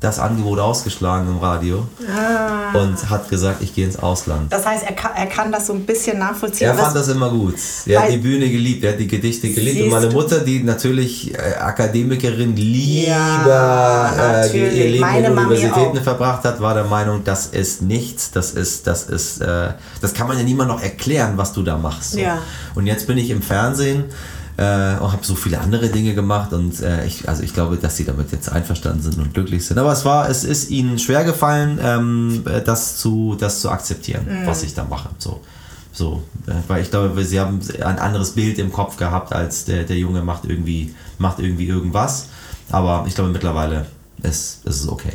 [0.00, 2.78] das Angebot ausgeschlagen im Radio ah.
[2.78, 4.52] und hat gesagt, ich gehe ins Ausland.
[4.52, 6.68] Das heißt, er kann, er kann das so ein bisschen nachvollziehen.
[6.68, 7.54] Er fand das immer gut.
[7.86, 9.84] Er hat die Bühne geliebt, er hat die Gedichte geliebt.
[9.84, 16.02] Und meine Mutter, die natürlich äh, Akademikerin lieber ja, äh, ihr Leben Meine in Universitäten
[16.02, 19.70] verbracht hat, war der Meinung, das ist nichts, das ist, das ist, äh,
[20.02, 22.12] das kann man ja niemand noch erklären, was du da machst.
[22.12, 22.18] So.
[22.18, 22.42] Ja.
[22.74, 24.04] Und jetzt bin ich im Fernsehen
[24.56, 27.96] äh, und habe so viele andere Dinge gemacht und äh, ich, also ich glaube, dass
[27.96, 29.78] sie damit jetzt einverstanden sind und glücklich sind.
[29.78, 34.46] Aber es war, es ist ihnen schwer gefallen, ähm, das zu, das zu akzeptieren, mhm.
[34.46, 35.10] was ich da mache.
[35.18, 35.40] So.
[35.92, 39.84] So, äh, weil ich glaube, sie haben ein anderes Bild im Kopf gehabt, als der,
[39.84, 42.26] der Junge macht irgendwie, macht irgendwie irgendwas.
[42.70, 43.86] Aber ich glaube, mittlerweile
[44.22, 45.12] ist, ist es okay.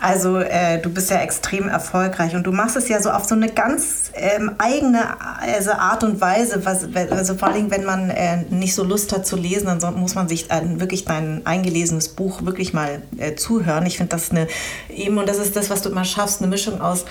[0.00, 3.34] Also äh, du bist ja extrem erfolgreich und du machst es ja so auf so
[3.34, 6.64] eine ganz ähm, eigene also Art und Weise.
[6.64, 10.14] Was, also vor allem, wenn man äh, nicht so Lust hat zu lesen, dann muss
[10.14, 13.86] man sich äh, wirklich dein eingelesenes Buch wirklich mal äh, zuhören.
[13.86, 14.46] Ich finde das eine
[14.88, 17.04] eben und das ist das, was du immer schaffst, eine Mischung aus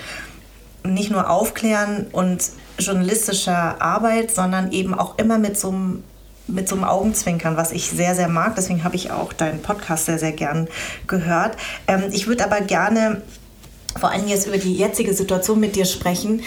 [0.83, 2.41] nicht nur Aufklären und
[2.79, 6.03] journalistischer Arbeit, sondern eben auch immer mit so einem
[6.47, 8.55] mit so einem Augenzwinkern, was ich sehr, sehr mag.
[8.55, 10.67] Deswegen habe ich auch deinen Podcast sehr, sehr gern
[11.07, 11.57] gehört.
[11.87, 13.21] Ähm, ich würde aber gerne
[13.99, 16.43] vor allem jetzt über die jetzige Situation mit dir sprechen,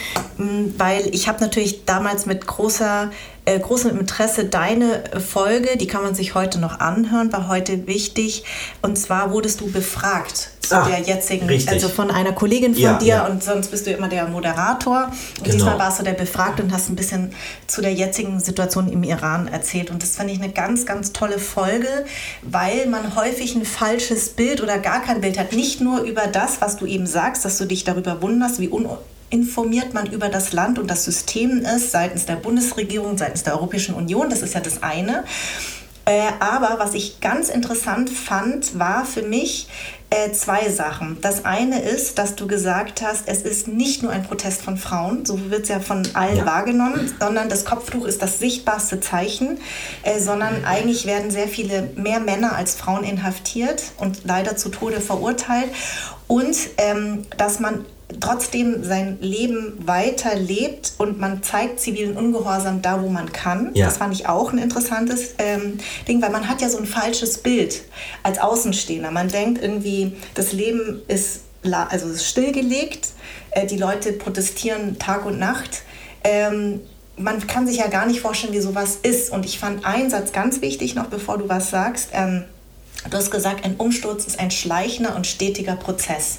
[0.79, 3.11] weil ich habe natürlich damals mit großer,
[3.51, 8.45] äh, großem Interesse deine Folge, die kann man sich heute noch anhören, war heute wichtig.
[8.83, 11.73] Und zwar wurdest du befragt zu ah, der jetzigen, richtig.
[11.73, 13.27] also von einer Kollegin von ja, dir ja.
[13.27, 15.07] und sonst bist du immer der Moderator.
[15.07, 15.57] Und genau.
[15.57, 17.33] diesmal warst du der Befragte und hast ein bisschen
[17.67, 19.91] zu der jetzigen Situation im Iran erzählt.
[19.91, 21.89] Und das fand ich eine ganz, ganz tolle Folge,
[22.43, 25.53] weil man häufig ein falsches Bild oder gar kein Bild hat.
[25.53, 28.69] Nicht nur über das, was du eben sagst, dass du dich darüber wunderst, wie
[29.33, 33.95] uninformiert man über das Land und das System ist, seitens der Bundesregierung, seitens der Europäischen
[33.95, 34.31] Union.
[34.31, 35.25] Das ist ja das eine.
[36.05, 39.69] Äh, aber was ich ganz interessant fand, war für mich,
[40.11, 41.19] äh, zwei Sachen.
[41.21, 45.25] Das eine ist, dass du gesagt hast, es ist nicht nur ein Protest von Frauen,
[45.25, 46.47] so wird es ja von allen ja.
[46.47, 49.59] wahrgenommen, sondern das Kopftuch ist das sichtbarste Zeichen,
[50.03, 55.01] äh, sondern eigentlich werden sehr viele mehr Männer als Frauen inhaftiert und leider zu Tode
[55.01, 55.71] verurteilt.
[56.27, 57.85] Und ähm, dass man
[58.19, 63.71] trotzdem sein Leben weiterlebt und man zeigt zivilen Ungehorsam da, wo man kann.
[63.75, 63.87] Ja.
[63.87, 67.39] Das fand ich auch ein interessantes ähm, Ding, weil man hat ja so ein falsches
[67.39, 67.83] Bild
[68.23, 69.11] als Außenstehender.
[69.11, 73.11] Man denkt irgendwie, das Leben ist, also ist stillgelegt,
[73.53, 75.83] äh, die Leute protestieren Tag und Nacht.
[76.25, 76.81] Ähm,
[77.17, 79.31] man kann sich ja gar nicht vorstellen, wie sowas ist.
[79.31, 82.11] Und ich fand einen Satz ganz wichtig, noch bevor du was sagst.
[82.13, 82.45] Ähm,
[83.09, 86.39] du hast gesagt, ein Umsturz ist ein schleichender und stetiger Prozess.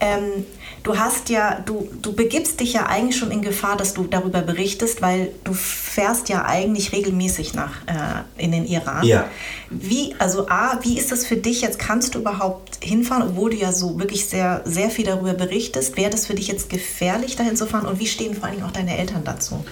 [0.00, 0.44] Ähm,
[0.82, 4.40] du hast ja, du, du begibst dich ja eigentlich schon in Gefahr, dass du darüber
[4.42, 9.04] berichtest, weil du fährst ja eigentlich regelmäßig nach äh, in den Iran.
[9.04, 9.28] Ja.
[9.68, 11.78] Wie, also A, wie ist das für dich jetzt?
[11.78, 15.96] Kannst du überhaupt hinfahren, obwohl du ja so wirklich sehr, sehr viel darüber berichtest?
[15.96, 17.86] Wäre das für dich jetzt gefährlich, dahin zu fahren?
[17.86, 19.64] Und wie stehen vor allen Dingen auch deine Eltern dazu?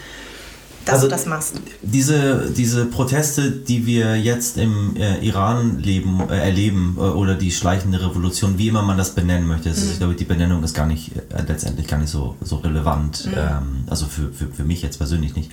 [0.88, 1.60] Dass also, du das machst.
[1.82, 7.52] Diese, diese Proteste, die wir jetzt im äh, Iran leben, äh, erleben, äh, oder die
[7.52, 9.90] schleichende Revolution, wie immer man das benennen möchte, ist, mhm.
[9.90, 13.26] ich glaube, die Benennung ist gar nicht, äh, letztendlich gar nicht so, so relevant.
[13.26, 13.32] Mhm.
[13.36, 15.50] Ähm, also für, für, für mich jetzt persönlich nicht.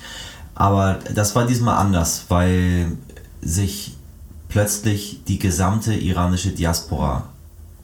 [0.54, 2.94] Aber das war diesmal anders, weil
[3.42, 3.98] sich
[4.48, 7.28] plötzlich die gesamte iranische Diaspora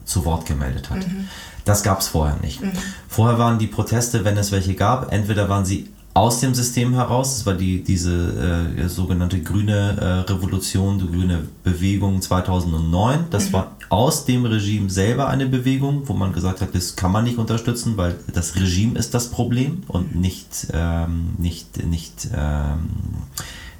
[0.06, 1.06] zu Wort gemeldet hat.
[1.06, 1.28] Mhm.
[1.66, 2.62] Das gab es vorher nicht.
[2.62, 2.72] Mhm.
[3.08, 7.36] Vorher waren die Proteste, wenn es welche gab, entweder waren sie aus dem System heraus.
[7.36, 13.26] Das war die, diese äh, sogenannte grüne äh, Revolution, die grüne Bewegung 2009.
[13.30, 13.52] Das mhm.
[13.54, 17.38] war aus dem Regime selber eine Bewegung, wo man gesagt hat, das kann man nicht
[17.38, 22.90] unterstützen, weil das Regime ist das Problem und nicht, ähm, nicht, nicht ähm,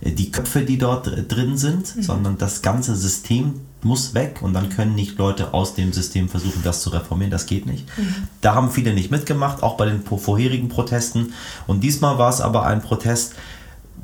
[0.03, 2.03] die Köpfe, die dort drin sind, mhm.
[2.03, 3.55] sondern das ganze System
[3.85, 7.31] muss weg und dann können nicht Leute aus dem System versuchen, das zu reformieren.
[7.31, 7.87] Das geht nicht.
[7.99, 8.29] Mhm.
[8.41, 11.33] Da haben viele nicht mitgemacht, auch bei den vorherigen Protesten.
[11.67, 13.35] Und diesmal war es aber ein Protest,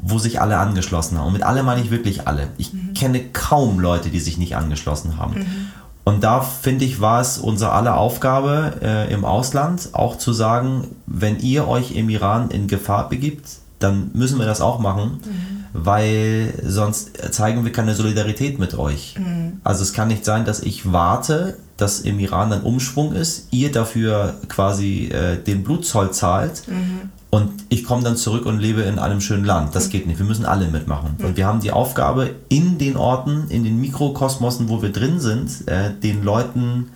[0.00, 1.28] wo sich alle angeschlossen haben.
[1.28, 2.48] Und mit alle meine ich wirklich alle.
[2.58, 2.94] Ich mhm.
[2.94, 5.40] kenne kaum Leute, die sich nicht angeschlossen haben.
[5.40, 5.66] Mhm.
[6.04, 10.88] Und da finde ich, war es unsere aller Aufgabe äh, im Ausland auch zu sagen,
[11.06, 13.46] wenn ihr euch im Iran in Gefahr begibt,
[13.78, 15.20] dann müssen wir das auch machen.
[15.24, 19.14] Mhm weil sonst zeigen wir keine Solidarität mit euch.
[19.18, 19.60] Mhm.
[19.64, 23.70] Also es kann nicht sein, dass ich warte, dass im Iran ein Umschwung ist, ihr
[23.70, 27.10] dafür quasi äh, den Blutzoll zahlt mhm.
[27.30, 29.74] und ich komme dann zurück und lebe in einem schönen Land.
[29.74, 29.90] Das mhm.
[29.90, 30.18] geht nicht.
[30.18, 31.16] Wir müssen alle mitmachen.
[31.22, 35.68] Und wir haben die Aufgabe, in den Orten, in den Mikrokosmosen, wo wir drin sind,
[35.68, 36.90] äh, den Leuten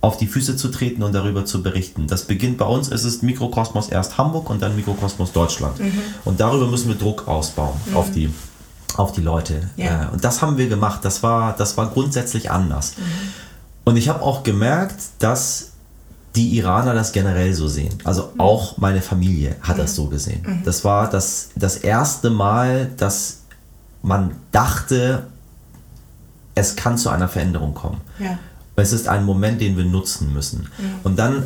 [0.00, 2.06] auf die Füße zu treten und darüber zu berichten.
[2.06, 5.80] Das beginnt bei uns, es ist Mikrokosmos erst Hamburg und dann Mikrokosmos Deutschland.
[5.80, 5.92] Mhm.
[6.24, 7.96] Und darüber müssen wir Druck ausbauen mhm.
[7.96, 8.32] auf, die,
[8.96, 9.68] auf die Leute.
[9.76, 10.04] Ja.
[10.04, 11.00] Äh, und das haben wir gemacht.
[11.04, 12.94] Das war, das war grundsätzlich anders.
[12.96, 13.02] Mhm.
[13.84, 15.72] Und ich habe auch gemerkt, dass
[16.36, 17.98] die Iraner das generell so sehen.
[18.04, 18.40] Also mhm.
[18.40, 19.96] auch meine Familie hat das mhm.
[19.96, 20.42] so gesehen.
[20.46, 20.62] Mhm.
[20.64, 23.40] Das war das, das erste Mal, dass
[24.02, 25.26] man dachte,
[26.54, 28.00] es kann zu einer Veränderung kommen.
[28.20, 28.38] Ja
[28.82, 30.68] es ist ein Moment, den wir nutzen müssen.
[30.78, 30.94] Mhm.
[31.04, 31.44] Und dann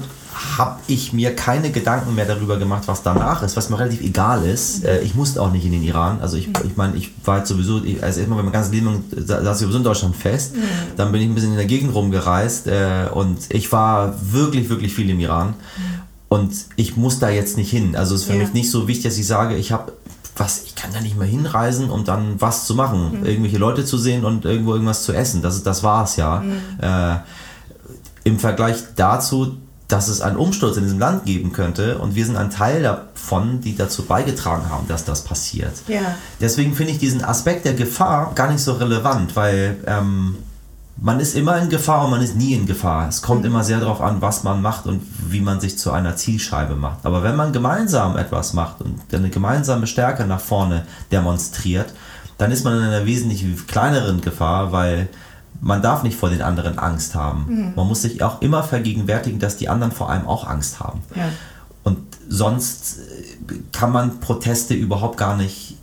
[0.58, 4.44] habe ich mir keine Gedanken mehr darüber gemacht, was danach ist, was mir relativ egal
[4.44, 4.82] ist.
[4.82, 4.88] Mhm.
[4.88, 6.20] Äh, ich musste auch nicht in den Iran.
[6.20, 6.54] Also ich, mhm.
[6.64, 9.84] ich meine, ich war jetzt sowieso, also erstmal mein ganzes Leben saß ich sowieso in
[9.84, 10.56] Deutschland fest.
[10.56, 10.60] Mhm.
[10.96, 14.94] Dann bin ich ein bisschen in der Gegend rumgereist äh, und ich war wirklich, wirklich
[14.94, 15.48] viel im Iran.
[15.48, 16.02] Mhm.
[16.28, 17.94] Und ich muss da jetzt nicht hin.
[17.94, 18.38] Also es ist für ja.
[18.38, 19.92] mich nicht so wichtig, dass ich sage, ich habe
[20.42, 23.26] was, ich kann da nicht mehr hinreisen, um dann was zu machen, mhm.
[23.26, 25.40] irgendwelche Leute zu sehen und irgendwo irgendwas zu essen.
[25.40, 26.40] Das, das war es ja.
[26.40, 26.60] Mhm.
[26.80, 27.16] Äh,
[28.24, 29.56] Im Vergleich dazu,
[29.88, 33.60] dass es einen Umsturz in diesem Land geben könnte und wir sind ein Teil davon,
[33.60, 35.74] die dazu beigetragen haben, dass das passiert.
[35.86, 36.16] Ja.
[36.40, 40.38] Deswegen finde ich diesen Aspekt der Gefahr gar nicht so relevant, weil ähm,
[40.96, 43.08] man ist immer in Gefahr und man ist nie in Gefahr.
[43.08, 43.46] Es kommt mhm.
[43.46, 47.04] immer sehr darauf an, was man macht und wie man sich zu einer Zielscheibe macht.
[47.04, 51.92] Aber wenn man gemeinsam etwas macht und eine gemeinsame Stärke nach vorne demonstriert,
[52.38, 55.08] dann ist man in einer wesentlich kleineren Gefahr, weil
[55.60, 57.46] man darf nicht vor den anderen Angst haben.
[57.48, 57.72] Mhm.
[57.76, 61.02] Man muss sich auch immer vergegenwärtigen, dass die anderen vor allem auch Angst haben.
[61.14, 61.28] Ja.
[61.84, 62.98] Und sonst
[63.72, 65.76] kann man Proteste überhaupt gar nicht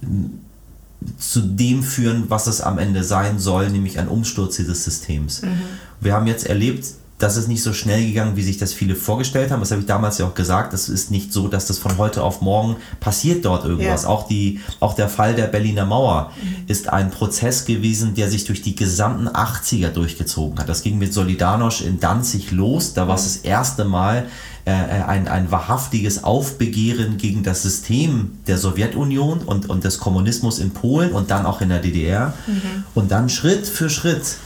[1.18, 5.42] zu dem führen, was es am Ende sein soll, nämlich ein Umsturz dieses Systems.
[5.42, 5.62] Mhm.
[6.02, 6.86] Wir haben jetzt erlebt,
[7.20, 9.60] dass es nicht so schnell gegangen, wie sich das viele vorgestellt haben.
[9.60, 10.74] Das habe ich damals ja auch gesagt.
[10.74, 14.04] Es ist nicht so, dass das von heute auf morgen passiert dort irgendwas.
[14.04, 14.10] Ja.
[14.10, 16.64] Auch, die, auch der Fall der Berliner Mauer mhm.
[16.68, 20.70] ist ein Prozess gewesen, der sich durch die gesamten 80er durchgezogen hat.
[20.70, 22.94] Das ging mit Solidarność in Danzig los.
[22.94, 23.26] Da war es mhm.
[23.26, 24.26] das erste Mal,
[24.70, 30.60] äh, äh, ein, ein wahrhaftiges Aufbegehren gegen das System der Sowjetunion und, und des Kommunismus
[30.60, 32.34] in Polen und dann auch in der DDR.
[32.46, 32.84] Mhm.
[32.94, 34.38] Und dann Schritt für Schritt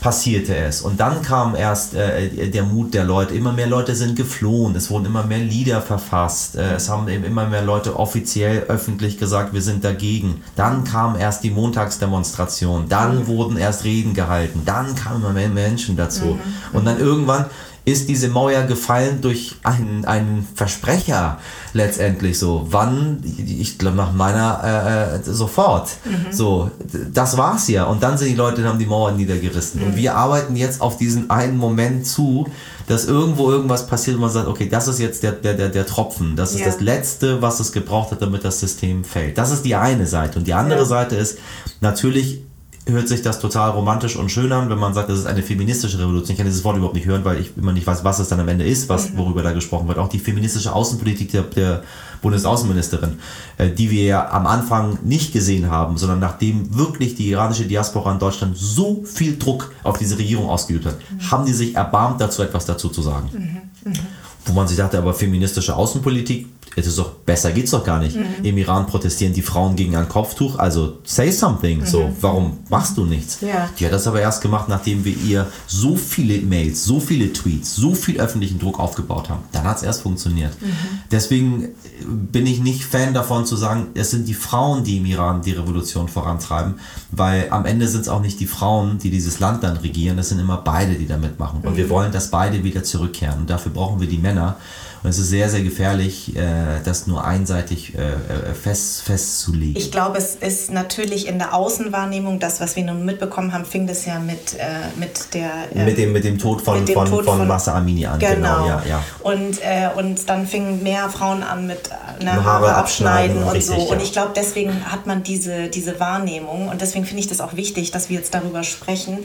[0.00, 0.82] passierte es.
[0.82, 3.34] Und dann kam erst äh, der Mut der Leute.
[3.34, 4.76] Immer mehr Leute sind geflohen.
[4.76, 6.54] Es wurden immer mehr Lieder verfasst.
[6.54, 10.42] Äh, es haben eben immer mehr Leute offiziell öffentlich gesagt, wir sind dagegen.
[10.54, 12.88] Dann kam erst die Montagsdemonstration.
[12.88, 13.26] Dann mhm.
[13.26, 14.62] wurden erst Reden gehalten.
[14.64, 16.26] Dann kamen immer mehr Menschen dazu.
[16.26, 16.40] Mhm.
[16.72, 17.46] Und dann irgendwann
[17.84, 21.38] ist diese Mauer gefallen durch einen, einen Versprecher
[21.72, 22.66] letztendlich so.
[22.70, 23.22] Wann?
[23.24, 25.90] Ich glaube nach meiner äh, äh, sofort.
[26.04, 26.32] Mhm.
[26.32, 26.70] So,
[27.12, 27.84] das war's ja.
[27.84, 29.80] Und dann sind die Leute haben die Mauer niedergerissen.
[29.80, 29.86] Mhm.
[29.88, 32.46] Und wir arbeiten jetzt auf diesen einen Moment zu,
[32.86, 35.86] dass irgendwo irgendwas passiert und man sagt, okay, das ist jetzt der, der, der, der
[35.86, 36.36] Tropfen.
[36.36, 36.66] Das ist ja.
[36.66, 39.38] das Letzte, was es gebraucht hat, damit das System fällt.
[39.38, 40.38] Das ist die eine Seite.
[40.38, 40.84] Und die andere ja.
[40.84, 41.38] Seite ist,
[41.80, 42.42] natürlich
[42.86, 45.98] hört sich das total romantisch und schön an, wenn man sagt, das ist eine feministische
[46.00, 46.32] Revolution.
[46.32, 48.40] Ich kann dieses Wort überhaupt nicht hören, weil ich immer nicht weiß, was es dann
[48.40, 49.18] am Ende ist, was, mhm.
[49.18, 49.98] worüber da gesprochen wird.
[49.98, 51.82] Auch die feministische Außenpolitik der, der
[52.22, 53.18] Bundesaußenministerin,
[53.58, 58.12] äh, die wir ja am Anfang nicht gesehen haben, sondern nachdem wirklich die iranische Diaspora
[58.12, 61.30] in Deutschland so viel Druck auf diese Regierung ausgeübt hat, mhm.
[61.30, 63.28] haben die sich erbarmt, dazu etwas dazu zu sagen.
[63.32, 63.90] Mhm.
[63.90, 63.98] mhm.
[64.44, 68.16] Wo man sich dachte, aber feministische Außenpolitik, es ist doch besser geht's doch gar nicht.
[68.16, 68.44] Mhm.
[68.44, 71.80] Im Iran protestieren die Frauen gegen ein Kopftuch, also say something.
[71.80, 71.86] Mhm.
[71.86, 73.40] So, warum machst du nichts?
[73.40, 73.68] Ja.
[73.78, 77.74] Die hat das aber erst gemacht, nachdem wir ihr so viele Mails, so viele Tweets,
[77.74, 79.42] so viel öffentlichen Druck aufgebaut haben.
[79.52, 80.60] Dann hat es erst funktioniert.
[80.60, 80.72] Mhm.
[81.10, 81.68] Deswegen
[82.06, 85.52] bin ich nicht Fan davon zu sagen, es sind die Frauen, die im Iran die
[85.52, 86.74] Revolution vorantreiben,
[87.10, 90.30] weil am Ende sind es auch nicht die Frauen, die dieses Land dann regieren, es
[90.30, 91.60] sind immer beide, die da mitmachen.
[91.62, 91.90] Und wir mhm.
[91.90, 93.40] wollen, dass beide wieder zurückkehren.
[93.40, 94.56] Und dafür brauchen wir die Männer.
[95.02, 99.76] Und es ist sehr, sehr gefährlich, äh, das nur einseitig äh, äh, fest, festzulegen.
[99.76, 103.88] Ich glaube, es ist natürlich in der Außenwahrnehmung, das, was wir nun mitbekommen haben, fing
[103.88, 104.56] das ja mit,
[104.96, 105.50] mit der...
[105.84, 108.20] Mit, dem, mit dem Tod von, dem von, Tod von, von Massa Amini an.
[108.20, 108.34] Genau.
[108.34, 109.04] genau ja, ja.
[109.20, 109.58] Und,
[109.96, 111.90] und dann fingen mehr Frauen an mit
[112.22, 113.90] ne, Haare, abschneiden, und richtig, so.
[113.90, 116.68] Und ich glaube, deswegen hat man diese, diese Wahrnehmung.
[116.68, 119.18] Und deswegen finde ich das auch wichtig, dass wir jetzt darüber sprechen.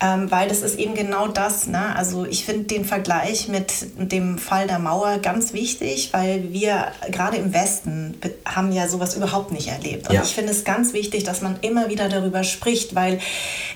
[0.00, 1.66] Ähm, weil das ist eben genau das.
[1.66, 1.94] Ne?
[1.96, 7.36] Also ich finde den Vergleich mit dem Fall der Mauer ganz wichtig, weil wir gerade
[7.36, 10.08] im Westen haben ja sowas überhaupt nicht erlebt.
[10.08, 10.22] Und ja.
[10.22, 13.18] ich finde es ganz wichtig, dass man immer wieder darüber spricht, weil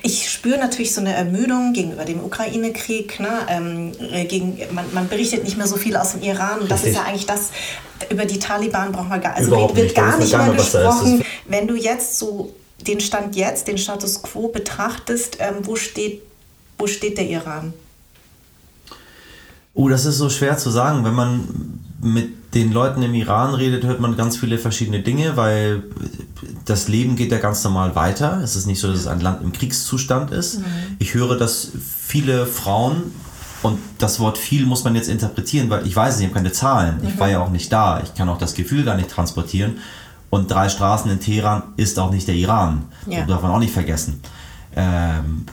[0.03, 3.21] ich spüre natürlich so eine Ermüdung gegenüber dem Ukraine-Krieg.
[3.21, 3.29] Ne?
[3.49, 6.61] Ähm, äh, gegen, man, man, berichtet nicht mehr so viel aus dem Iran.
[6.61, 7.51] Und das ist ja eigentlich das,
[8.11, 11.25] über die Taliban braucht man gar, also wird, wird gar nicht mehr gesprochen.
[11.47, 12.55] Wenn du jetzt so
[12.87, 16.23] den Stand jetzt, den Status quo betrachtest, ähm, wo, steht,
[16.79, 17.73] wo steht der Iran?
[19.75, 21.05] Oh, das ist so schwer zu sagen.
[21.05, 21.49] Wenn man
[22.03, 25.85] mit den Leuten im Iran redet, hört man ganz viele verschiedene Dinge, weil
[26.65, 28.41] das Leben geht ja ganz normal weiter.
[28.43, 30.59] Es ist nicht so, dass es ein Land im Kriegszustand ist.
[30.59, 30.65] Mhm.
[30.99, 31.69] Ich höre, dass
[31.99, 33.13] viele Frauen,
[33.63, 36.99] und das Wort viel muss man jetzt interpretieren, weil ich weiß, ich habe keine Zahlen.
[37.01, 37.09] Mhm.
[37.09, 38.01] Ich war ja auch nicht da.
[38.03, 39.79] Ich kann auch das Gefühl gar nicht transportieren.
[40.31, 42.87] Und drei Straßen in Teheran ist auch nicht der Iran.
[43.07, 43.21] Ja.
[43.21, 44.21] Das darf man auch nicht vergessen.
[44.75, 45.47] Ähm,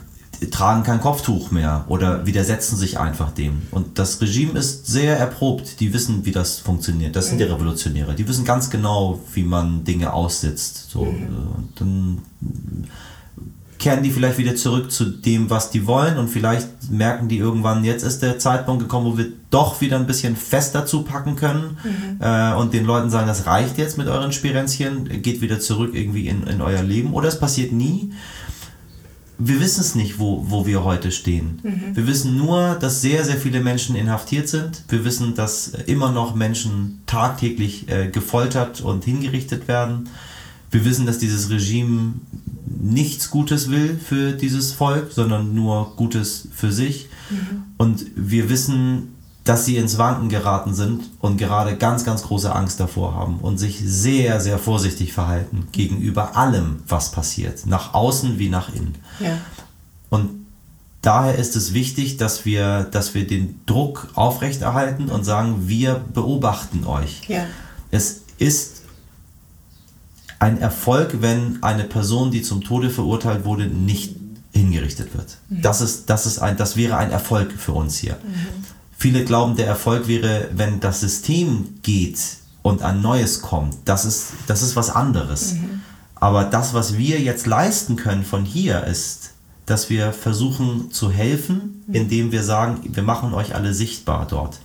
[0.50, 3.62] tragen kein Kopftuch mehr oder widersetzen sich einfach dem.
[3.70, 5.80] Und das Regime ist sehr erprobt.
[5.80, 7.14] Die wissen, wie das funktioniert.
[7.14, 8.14] Das sind die Revolutionäre.
[8.14, 10.90] Die wissen ganz genau, wie man Dinge aussitzt.
[10.90, 11.04] So.
[11.04, 11.26] Mhm.
[11.56, 12.18] Und dann
[13.78, 17.82] kehren die vielleicht wieder zurück zu dem, was die wollen und vielleicht merken die irgendwann,
[17.82, 22.18] jetzt ist der Zeitpunkt gekommen, wo wir doch wieder ein bisschen fester zupacken können mhm.
[22.20, 26.28] äh, und den Leuten sagen, das reicht jetzt mit euren Spirenzchen, geht wieder zurück irgendwie
[26.28, 28.12] in, in euer Leben oder es passiert nie
[29.42, 31.60] wir wissen es nicht, wo, wo wir heute stehen.
[31.62, 31.96] Mhm.
[31.96, 34.84] Wir wissen nur, dass sehr, sehr viele Menschen inhaftiert sind.
[34.88, 40.10] Wir wissen, dass immer noch Menschen tagtäglich äh, gefoltert und hingerichtet werden.
[40.70, 42.14] Wir wissen, dass dieses Regime
[42.66, 47.08] nichts Gutes will für dieses Volk, sondern nur Gutes für sich.
[47.30, 47.62] Mhm.
[47.78, 49.14] Und wir wissen,
[49.50, 53.58] dass sie ins Wanken geraten sind und gerade ganz, ganz große Angst davor haben und
[53.58, 58.94] sich sehr, sehr vorsichtig verhalten gegenüber allem, was passiert, nach außen wie nach innen.
[59.18, 59.38] Ja.
[60.08, 60.46] Und
[61.02, 66.86] daher ist es wichtig, dass wir, dass wir den Druck aufrechterhalten und sagen, wir beobachten
[66.86, 67.22] euch.
[67.26, 67.44] Ja.
[67.90, 68.82] Es ist
[70.38, 74.14] ein Erfolg, wenn eine Person, die zum Tode verurteilt wurde, nicht
[74.52, 75.38] hingerichtet wird.
[75.48, 75.62] Mhm.
[75.62, 78.16] Das, ist, das, ist ein, das wäre ein Erfolg für uns hier.
[78.22, 78.69] Mhm.
[79.00, 82.18] Viele glauben, der Erfolg wäre, wenn das System geht
[82.60, 83.74] und ein neues kommt.
[83.86, 85.54] Das ist, das ist was anderes.
[85.54, 85.80] Mhm.
[86.16, 89.30] Aber das, was wir jetzt leisten können von hier, ist,
[89.64, 91.94] dass wir versuchen zu helfen, mhm.
[91.94, 94.60] indem wir sagen, wir machen euch alle sichtbar dort.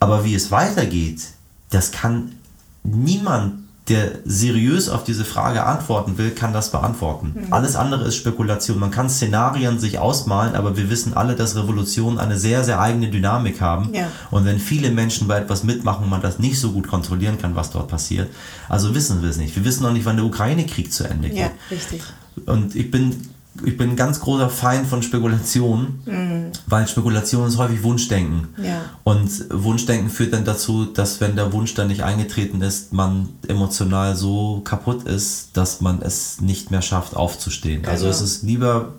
[0.00, 1.20] Aber wie es weitergeht,
[1.70, 2.32] das kann
[2.82, 7.34] niemand der seriös auf diese Frage antworten will, kann das beantworten.
[7.34, 7.52] Mhm.
[7.52, 8.80] Alles andere ist Spekulation.
[8.80, 13.08] Man kann Szenarien sich ausmalen, aber wir wissen alle, dass Revolutionen eine sehr, sehr eigene
[13.08, 13.94] Dynamik haben.
[13.94, 14.08] Ja.
[14.32, 17.54] Und wenn viele Menschen bei etwas mitmachen und man das nicht so gut kontrollieren kann,
[17.54, 18.28] was dort passiert,
[18.68, 19.54] also wissen wir es nicht.
[19.54, 21.38] Wir wissen noch nicht, wann der Ukraine-Krieg zu Ende geht.
[21.38, 22.02] Ja, richtig.
[22.44, 23.14] Und ich bin
[23.64, 26.52] ich bin ein ganz großer Feind von Spekulation, mhm.
[26.66, 28.48] weil Spekulation ist häufig Wunschdenken.
[28.62, 28.82] Ja.
[29.04, 34.16] Und Wunschdenken führt dann dazu, dass wenn der Wunsch dann nicht eingetreten ist, man emotional
[34.16, 37.84] so kaputt ist, dass man es nicht mehr schafft, aufzustehen.
[37.84, 38.12] Also genau.
[38.12, 38.94] Also es ist lieber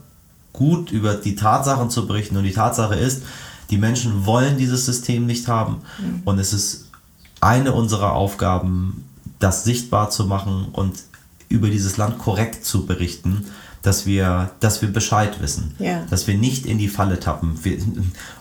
[0.53, 2.37] gut, über die Tatsachen zu berichten.
[2.37, 3.23] Und die Tatsache ist,
[3.69, 6.21] Die Menschen wollen dieses System nicht haben mhm.
[6.25, 6.85] und es ist
[7.41, 9.03] eine unserer Aufgaben,
[9.39, 10.95] das sichtbar zu machen und
[11.49, 13.45] über dieses Land korrekt zu berichten
[13.87, 16.03] dass wir, dass wir Bescheid wissen, ja.
[16.09, 17.57] dass wir nicht in die Falle tappen.
[17.63, 17.77] Wir,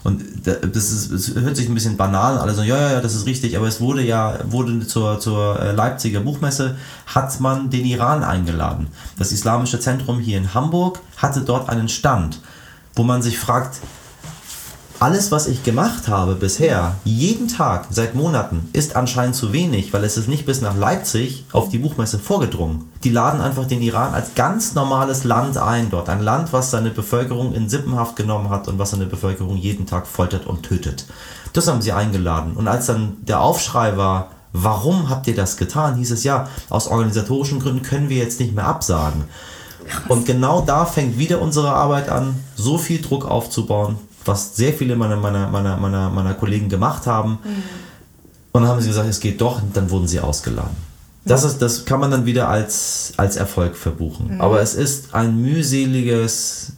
[0.03, 3.14] und das, ist, das hört sich ein bisschen banal, alle sagen, ja, ja, ja, das
[3.14, 6.74] ist richtig, aber es wurde ja, wurde zur, zur äh, Leipziger Buchmesse,
[7.07, 8.88] hat man den Iran eingeladen.
[9.20, 12.40] Das Islamische Zentrum hier in Hamburg hatte dort einen Stand,
[12.97, 13.78] wo man sich fragt,
[14.99, 20.05] alles, was ich gemacht habe bisher, jeden Tag, seit Monaten, ist anscheinend zu wenig, weil
[20.05, 22.90] es ist nicht bis nach Leipzig auf die Buchmesse vorgedrungen.
[23.05, 26.09] Die laden einfach den Iran als ganz normales Land ein dort.
[26.09, 30.07] Ein Land, was seine Bevölkerung in Sippenhaft genommen hat und was seine Bevölkerung jeden Tag
[30.07, 31.07] foltert und tötet.
[31.53, 32.55] Das haben sie eingeladen.
[32.55, 36.88] Und als dann der Aufschrei war, warum habt ihr das getan, hieß es ja, aus
[36.88, 39.24] organisatorischen Gründen können wir jetzt nicht mehr absagen.
[40.09, 44.96] Und genau da fängt wieder unsere Arbeit an, so viel Druck aufzubauen, was sehr viele
[44.96, 47.38] meiner, meiner, meiner, meiner, meiner Kollegen gemacht haben.
[47.42, 47.62] Mhm.
[48.52, 50.76] Und dann haben sie gesagt, es geht doch, und dann wurden sie ausgeladen.
[51.24, 54.34] Das, ist, das kann man dann wieder als, als Erfolg verbuchen.
[54.34, 54.40] Mhm.
[54.40, 56.72] Aber es ist ein mühseliges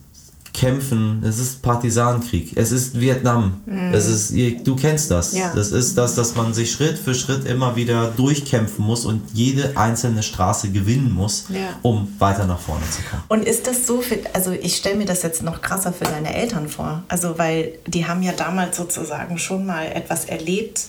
[0.59, 1.23] kämpfen.
[1.25, 2.57] Es ist Partisanenkrieg.
[2.57, 3.61] Es ist Vietnam.
[3.65, 3.95] Mhm.
[3.95, 5.37] Es ist, du kennst das.
[5.37, 5.53] Ja.
[5.55, 9.77] Das ist das, dass man sich Schritt für Schritt immer wieder durchkämpfen muss und jede
[9.77, 11.79] einzelne Straße gewinnen muss, ja.
[11.83, 13.23] um weiter nach vorne zu kommen.
[13.29, 16.35] Und ist das so für, also ich stelle mir das jetzt noch krasser für deine
[16.35, 17.05] Eltern vor.
[17.07, 20.87] Also weil die haben ja damals sozusagen schon mal etwas erlebt.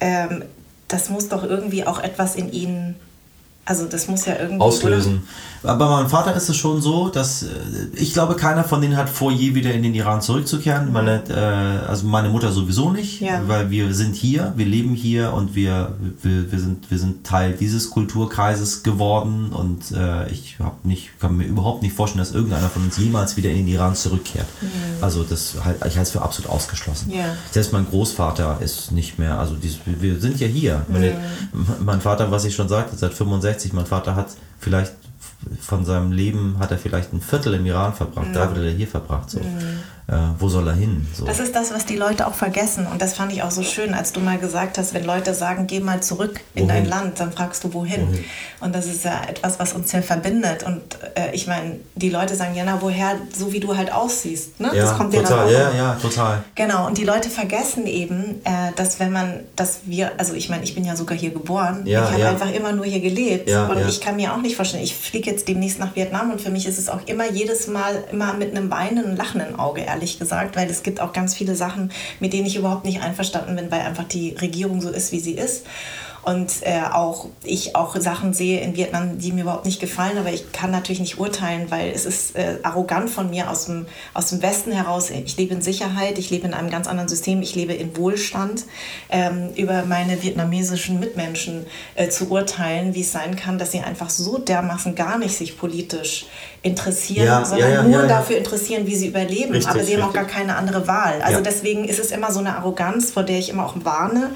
[0.00, 0.44] Ähm,
[0.88, 2.94] das muss doch irgendwie auch etwas in ihnen
[3.68, 5.16] also das muss ja irgendwie auslösen.
[5.16, 5.57] Oder?
[5.62, 7.46] Aber meinem Vater ist es schon so, dass äh,
[7.94, 10.88] ich glaube, keiner von denen hat vor, je wieder in den Iran zurückzukehren.
[10.88, 10.92] Mhm.
[10.92, 13.42] Meine, äh, also meine Mutter sowieso nicht, ja.
[13.46, 17.52] weil wir sind hier, wir leben hier und wir, wir, wir, sind, wir sind Teil
[17.52, 22.68] dieses Kulturkreises geworden und äh, ich hab nicht, kann mir überhaupt nicht vorstellen, dass irgendeiner
[22.68, 24.46] von uns jemals wieder in den Iran zurückkehrt.
[24.60, 25.02] Mhm.
[25.02, 27.10] Also das halt, ich halte es für absolut ausgeschlossen.
[27.10, 27.36] Ja.
[27.50, 30.84] Selbst mein Großvater ist nicht mehr, also dies, wir sind ja hier.
[30.88, 30.92] Mhm.
[30.92, 31.16] Meine,
[31.84, 33.72] mein Vater, was ich schon sagte, seit 65 65.
[33.72, 34.28] Mein Vater hat
[34.58, 34.92] vielleicht
[35.60, 38.32] von seinem Leben hat er vielleicht ein Viertel im Iran verbracht, mhm.
[38.32, 39.30] drei Viertel hier verbracht.
[39.30, 39.40] So.
[39.40, 39.80] Mhm.
[40.10, 41.06] Äh, wo soll er hin?
[41.14, 41.26] So.
[41.26, 42.86] Das ist das, was die Leute auch vergessen.
[42.86, 45.66] Und das fand ich auch so schön, als du mal gesagt hast, wenn Leute sagen,
[45.66, 46.68] geh mal zurück in wohin?
[46.68, 48.08] dein Land, dann fragst du, wohin?
[48.08, 48.24] wohin?
[48.60, 50.62] Und das ist ja etwas, was uns hier verbindet.
[50.62, 50.80] Und
[51.14, 54.58] äh, ich meine, die Leute sagen, ja, na, woher, so wie du halt aussiehst.
[54.58, 54.70] Ne?
[54.74, 56.42] Ja, das kommt total, ja, ja, total.
[56.54, 60.64] Genau, und die Leute vergessen eben, äh, dass wenn man, dass wir, also ich meine,
[60.64, 62.30] ich bin ja sogar hier geboren, ja, ich habe ja.
[62.30, 63.50] einfach immer nur hier gelebt.
[63.50, 66.40] Ja, und ich kann mir auch nicht vorstellen, ich fliege jetzt demnächst nach Vietnam und
[66.40, 69.97] für mich ist es auch immer jedes Mal immer mit einem weinenden, lachenden Auge, ehrlich
[70.18, 73.70] gesagt, weil es gibt auch ganz viele Sachen, mit denen ich überhaupt nicht einverstanden bin,
[73.70, 75.66] weil einfach die Regierung so ist, wie sie ist
[76.28, 80.30] und äh, auch ich auch Sachen sehe in Vietnam, die mir überhaupt nicht gefallen, aber
[80.30, 84.28] ich kann natürlich nicht urteilen, weil es ist äh, arrogant von mir aus dem, aus
[84.28, 85.08] dem Westen heraus.
[85.08, 88.64] Ich lebe in Sicherheit, ich lebe in einem ganz anderen System, ich lebe in Wohlstand,
[89.08, 91.64] ähm, über meine vietnamesischen Mitmenschen
[91.94, 95.56] äh, zu urteilen, wie es sein kann, dass sie einfach so dermaßen gar nicht sich
[95.56, 96.26] politisch
[96.60, 99.52] interessieren, ja, sondern ja, ja, nur dafür interessieren, wie sie überleben.
[99.52, 101.22] Richtig, aber sie haben auch gar keine andere Wahl.
[101.22, 104.32] Also deswegen ist es immer so eine Arroganz, vor der ich immer auch warne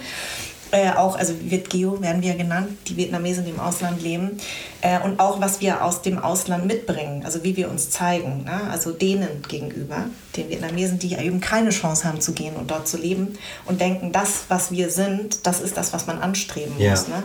[0.72, 4.38] äh, auch, also Vietgeo werden wir genannt, die Vietnamesen, die im Ausland leben,
[4.80, 8.70] äh, und auch was wir aus dem Ausland mitbringen, also wie wir uns zeigen, ne?
[8.70, 10.06] also denen gegenüber,
[10.36, 13.82] den Vietnamesen, die ja eben keine Chance haben zu gehen und dort zu leben und
[13.82, 16.92] denken, das, was wir sind, das ist das, was man anstreben yeah.
[16.92, 17.06] muss.
[17.06, 17.22] Ne?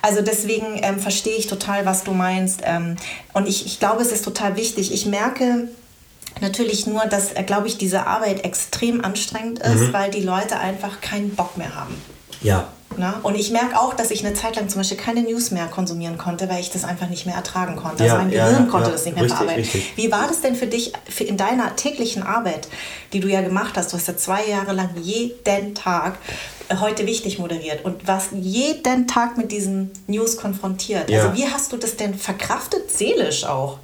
[0.00, 2.96] Also deswegen ähm, verstehe ich total, was du meinst ähm,
[3.32, 4.92] und ich, ich glaube, es ist total wichtig.
[4.92, 5.68] Ich merke,
[6.40, 9.92] Natürlich nur, dass, äh, glaube ich, diese Arbeit extrem anstrengend ist, mhm.
[9.92, 11.94] weil die Leute einfach keinen Bock mehr haben.
[12.42, 12.68] Ja.
[12.96, 13.20] Na?
[13.22, 16.18] Und ich merke auch, dass ich eine Zeit lang zum Beispiel keine News mehr konsumieren
[16.18, 18.02] konnte, weil ich das einfach nicht mehr ertragen konnte.
[18.02, 19.60] Also ja, mein Gehirn ja, konnte ja, das nicht mehr richtig, bearbeiten.
[19.60, 19.92] Richtig.
[19.96, 22.68] Wie war das denn für dich für in deiner täglichen Arbeit,
[23.12, 23.92] die du ja gemacht hast?
[23.92, 26.18] Du hast ja zwei Jahre lang jeden Tag
[26.68, 31.12] äh, heute wichtig moderiert und warst jeden Tag mit diesen News konfrontiert.
[31.12, 33.78] Also wie hast du das denn verkraftet, seelisch auch?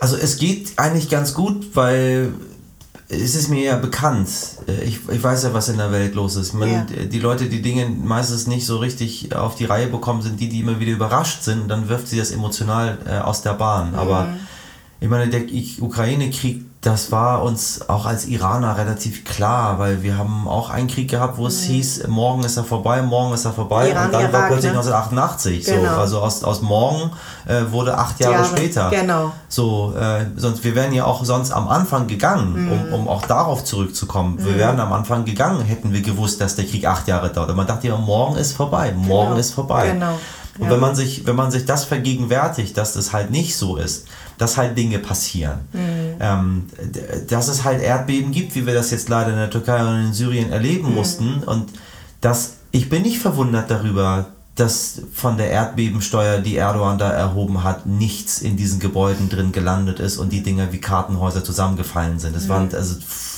[0.00, 2.34] Also es geht eigentlich ganz gut, weil
[3.08, 4.28] es ist mir ja bekannt.
[4.66, 6.54] Äh, ich, ich weiß ja, was in der Welt los ist.
[6.54, 6.84] Man, ja.
[7.04, 10.60] Die Leute, die Dinge meistens nicht so richtig auf die Reihe bekommen, sind die, die
[10.60, 11.68] immer wieder überrascht sind.
[11.68, 13.92] Dann wirft sie das emotional äh, aus der Bahn.
[13.92, 13.98] Mhm.
[13.98, 14.28] Aber
[15.04, 15.42] ich meine, der
[15.80, 21.08] Ukraine-Krieg das war uns auch als Iraner relativ klar, weil wir haben auch einen Krieg
[21.08, 21.72] gehabt, wo es mhm.
[21.72, 24.72] hieß, morgen ist er vorbei, morgen ist er vorbei Iran, und dann Irak, war plötzlich
[24.72, 24.78] ne?
[24.78, 25.64] 1988.
[25.64, 25.94] Genau.
[25.94, 27.10] So, also aus, aus morgen
[27.46, 28.90] äh, wurde acht Jahre, Jahre, später.
[28.90, 29.32] Genau.
[29.48, 32.72] So, äh, sonst wir wären ja auch sonst am Anfang gegangen, mhm.
[32.72, 34.36] um, um auch darauf zurückzukommen.
[34.36, 34.44] Mhm.
[34.44, 37.48] Wir wären am Anfang gegangen, hätten wir gewusst, dass der Krieg acht Jahre dauert.
[37.48, 39.40] Und man dachte ja, morgen ist vorbei, morgen genau.
[39.40, 39.88] ist vorbei.
[39.90, 40.18] Genau.
[40.58, 40.70] Und ja.
[40.70, 44.06] wenn man sich, wenn man sich das vergegenwärtigt, dass das halt nicht so ist,
[44.38, 45.60] dass halt Dinge passieren.
[45.72, 46.66] Mhm ähm,
[47.28, 50.12] dass es halt Erdbeben gibt, wie wir das jetzt leider in der Türkei und in
[50.12, 50.94] Syrien erleben mhm.
[50.94, 51.42] mussten.
[51.44, 51.70] Und
[52.20, 57.86] dass ich bin nicht verwundert darüber, dass von der Erdbebensteuer, die Erdogan da erhoben hat,
[57.86, 62.36] nichts in diesen Gebäuden drin gelandet ist und die Dinger wie Kartenhäuser zusammengefallen sind.
[62.36, 62.48] Das mhm.
[62.48, 63.33] waren also das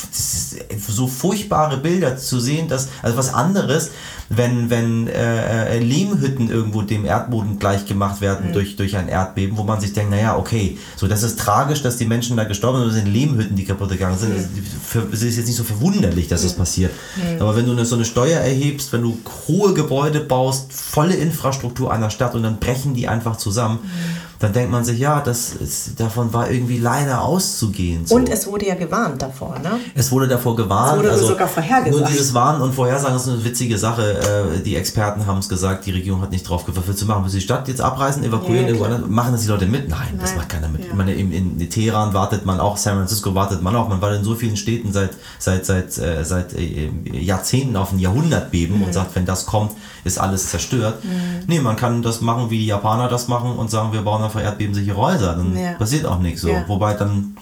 [0.88, 3.90] so furchtbare Bilder zu sehen, dass also was anderes,
[4.28, 8.52] wenn, wenn äh, äh, Lehmhütten irgendwo dem Erdboden gleichgemacht werden mhm.
[8.52, 11.96] durch, durch ein Erdbeben, wo man sich denkt, naja, okay, so das ist tragisch, dass
[11.96, 14.36] die Menschen da gestorben sind, das sind Lehmhütten, die kaputt gegangen sind.
[14.36, 15.12] Mhm.
[15.12, 16.46] Es ist jetzt nicht so verwunderlich, dass mhm.
[16.46, 16.92] das passiert.
[17.16, 17.40] Mhm.
[17.40, 21.92] Aber wenn du eine, so eine Steuer erhebst, wenn du hohe Gebäude baust, volle Infrastruktur
[21.92, 24.25] einer Stadt und dann brechen die einfach zusammen, mhm.
[24.38, 28.06] Dann denkt man sich, ja, das ist, davon war irgendwie leider auszugehen.
[28.06, 28.16] So.
[28.16, 29.78] Und es wurde ja gewarnt davor, ne?
[29.94, 30.92] Es wurde davor gewarnt.
[30.92, 31.96] Es wurde also, sogar vorhergesagt.
[31.96, 35.86] Nur dieses Warnen und Vorhersagen ist eine witzige Sache äh, die Experten haben es gesagt,
[35.86, 36.64] die Regierung hat nicht drauf.
[36.66, 37.24] Was zu machen?
[37.24, 39.88] Du die Stadt jetzt abreißen, evakuieren, ja, irgendwo Machen das die Leute mit?
[39.88, 40.18] Nein, Nein.
[40.20, 40.82] das macht keiner mit.
[40.82, 40.88] Ja.
[40.88, 43.88] Ich meine, in, in, Teheran wartet man auch, San Francisco wartet man auch.
[43.88, 47.98] Man war in so vielen Städten seit, seit, seit, äh, seit äh, Jahrzehnten auf ein
[47.98, 48.84] Jahrhundertbeben mhm.
[48.84, 49.72] und sagt, wenn das kommt,
[50.04, 51.04] ist alles zerstört.
[51.04, 51.44] Mhm.
[51.46, 54.42] Nee, man kann das machen, wie die Japaner das machen und sagen, wir bauen einfach
[54.42, 55.34] erdbebensichere Häuser.
[55.34, 55.72] Dann ja.
[55.72, 56.50] passiert auch nichts so.
[56.66, 57.36] Wobei dann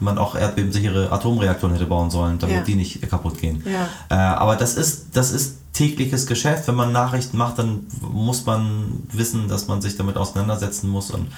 [0.00, 3.62] man auch erdbebensichere Atomreaktoren hätte bauen sollen, damit die nicht kaputt gehen.
[4.08, 6.68] Äh, aber das ist, das ist tägliches Geschäft.
[6.68, 11.10] Wenn man Nachrichten macht, dann muss man wissen, dass man sich damit auseinandersetzen muss.
[11.10, 11.28] Und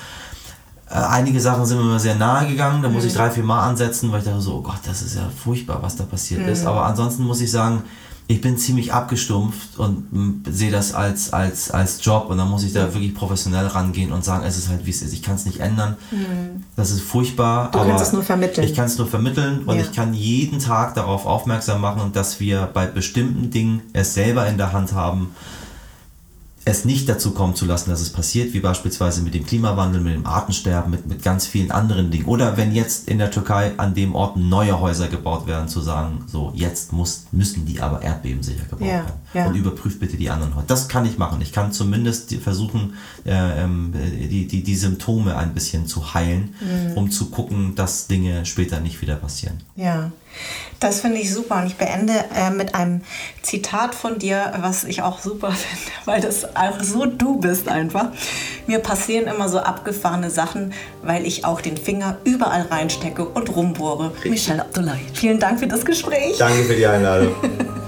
[0.88, 2.82] äh, einige Sachen sind mir sehr nahe gegangen.
[2.82, 3.18] Da muss ich mhm.
[3.18, 5.96] drei, vier Mal ansetzen, weil ich dachte so, oh Gott, das ist ja furchtbar, was
[5.96, 6.48] da passiert mhm.
[6.48, 6.64] ist.
[6.66, 7.82] Aber ansonsten muss ich sagen,
[8.30, 12.74] ich bin ziemlich abgestumpft und sehe das als, als, als Job und dann muss ich
[12.74, 15.14] da wirklich professionell rangehen und sagen, es ist halt wie es ist.
[15.14, 15.96] Ich kann es nicht ändern.
[16.10, 16.62] Mhm.
[16.76, 17.70] Das ist furchtbar.
[17.72, 18.66] Du kannst es nur vermitteln.
[18.66, 19.82] Ich kann es nur vermitteln und ja.
[19.82, 24.58] ich kann jeden Tag darauf aufmerksam machen, dass wir bei bestimmten Dingen es selber in
[24.58, 25.34] der Hand haben,
[26.68, 30.14] es nicht dazu kommen zu lassen, dass es passiert, wie beispielsweise mit dem Klimawandel, mit
[30.14, 32.26] dem Artensterben, mit, mit ganz vielen anderen Dingen.
[32.26, 36.24] Oder wenn jetzt in der Türkei an dem Ort neue Häuser gebaut werden, zu sagen,
[36.26, 39.12] so jetzt muss, müssen die aber erdbebensicher gebaut ja, werden.
[39.34, 39.46] Ja.
[39.46, 40.66] Und überprüft bitte die anderen Häuser.
[40.66, 41.40] Das kann ich machen.
[41.40, 42.94] Ich kann zumindest versuchen,
[43.24, 46.96] äh, ähm, die, die, die Symptome ein bisschen zu heilen, mhm.
[46.96, 49.58] um zu gucken, dass Dinge später nicht wieder passieren.
[49.76, 50.12] Ja.
[50.80, 53.00] Das finde ich super und ich beende äh, mit einem
[53.42, 58.08] Zitat von dir, was ich auch super finde, weil das auch so du bist einfach.
[58.66, 60.72] Mir passieren immer so abgefahrene Sachen,
[61.02, 64.12] weil ich auch den Finger überall reinstecke und rumbohre.
[64.24, 65.00] Michelle Abdullahi.
[65.14, 66.36] Vielen Dank für das Gespräch.
[66.38, 67.34] Danke für die Einladung.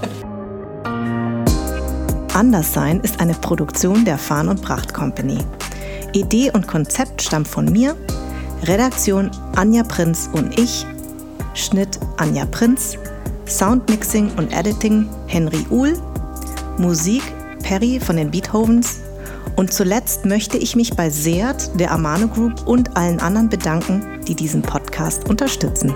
[2.33, 5.37] Anderssein ist eine Produktion der Farn und Pracht Company.
[6.13, 7.95] Idee und Konzept stammt von mir,
[8.63, 10.85] Redaktion Anja Prinz und ich,
[11.53, 12.97] Schnitt Anja Prinz,
[13.47, 15.97] Soundmixing und Editing Henry Uhl,
[16.77, 17.23] Musik
[17.63, 19.01] Perry von den Beethovens
[19.55, 24.35] und zuletzt möchte ich mich bei Seat, der Amano Group und allen anderen bedanken, die
[24.35, 25.93] diesen Podcast unterstützen.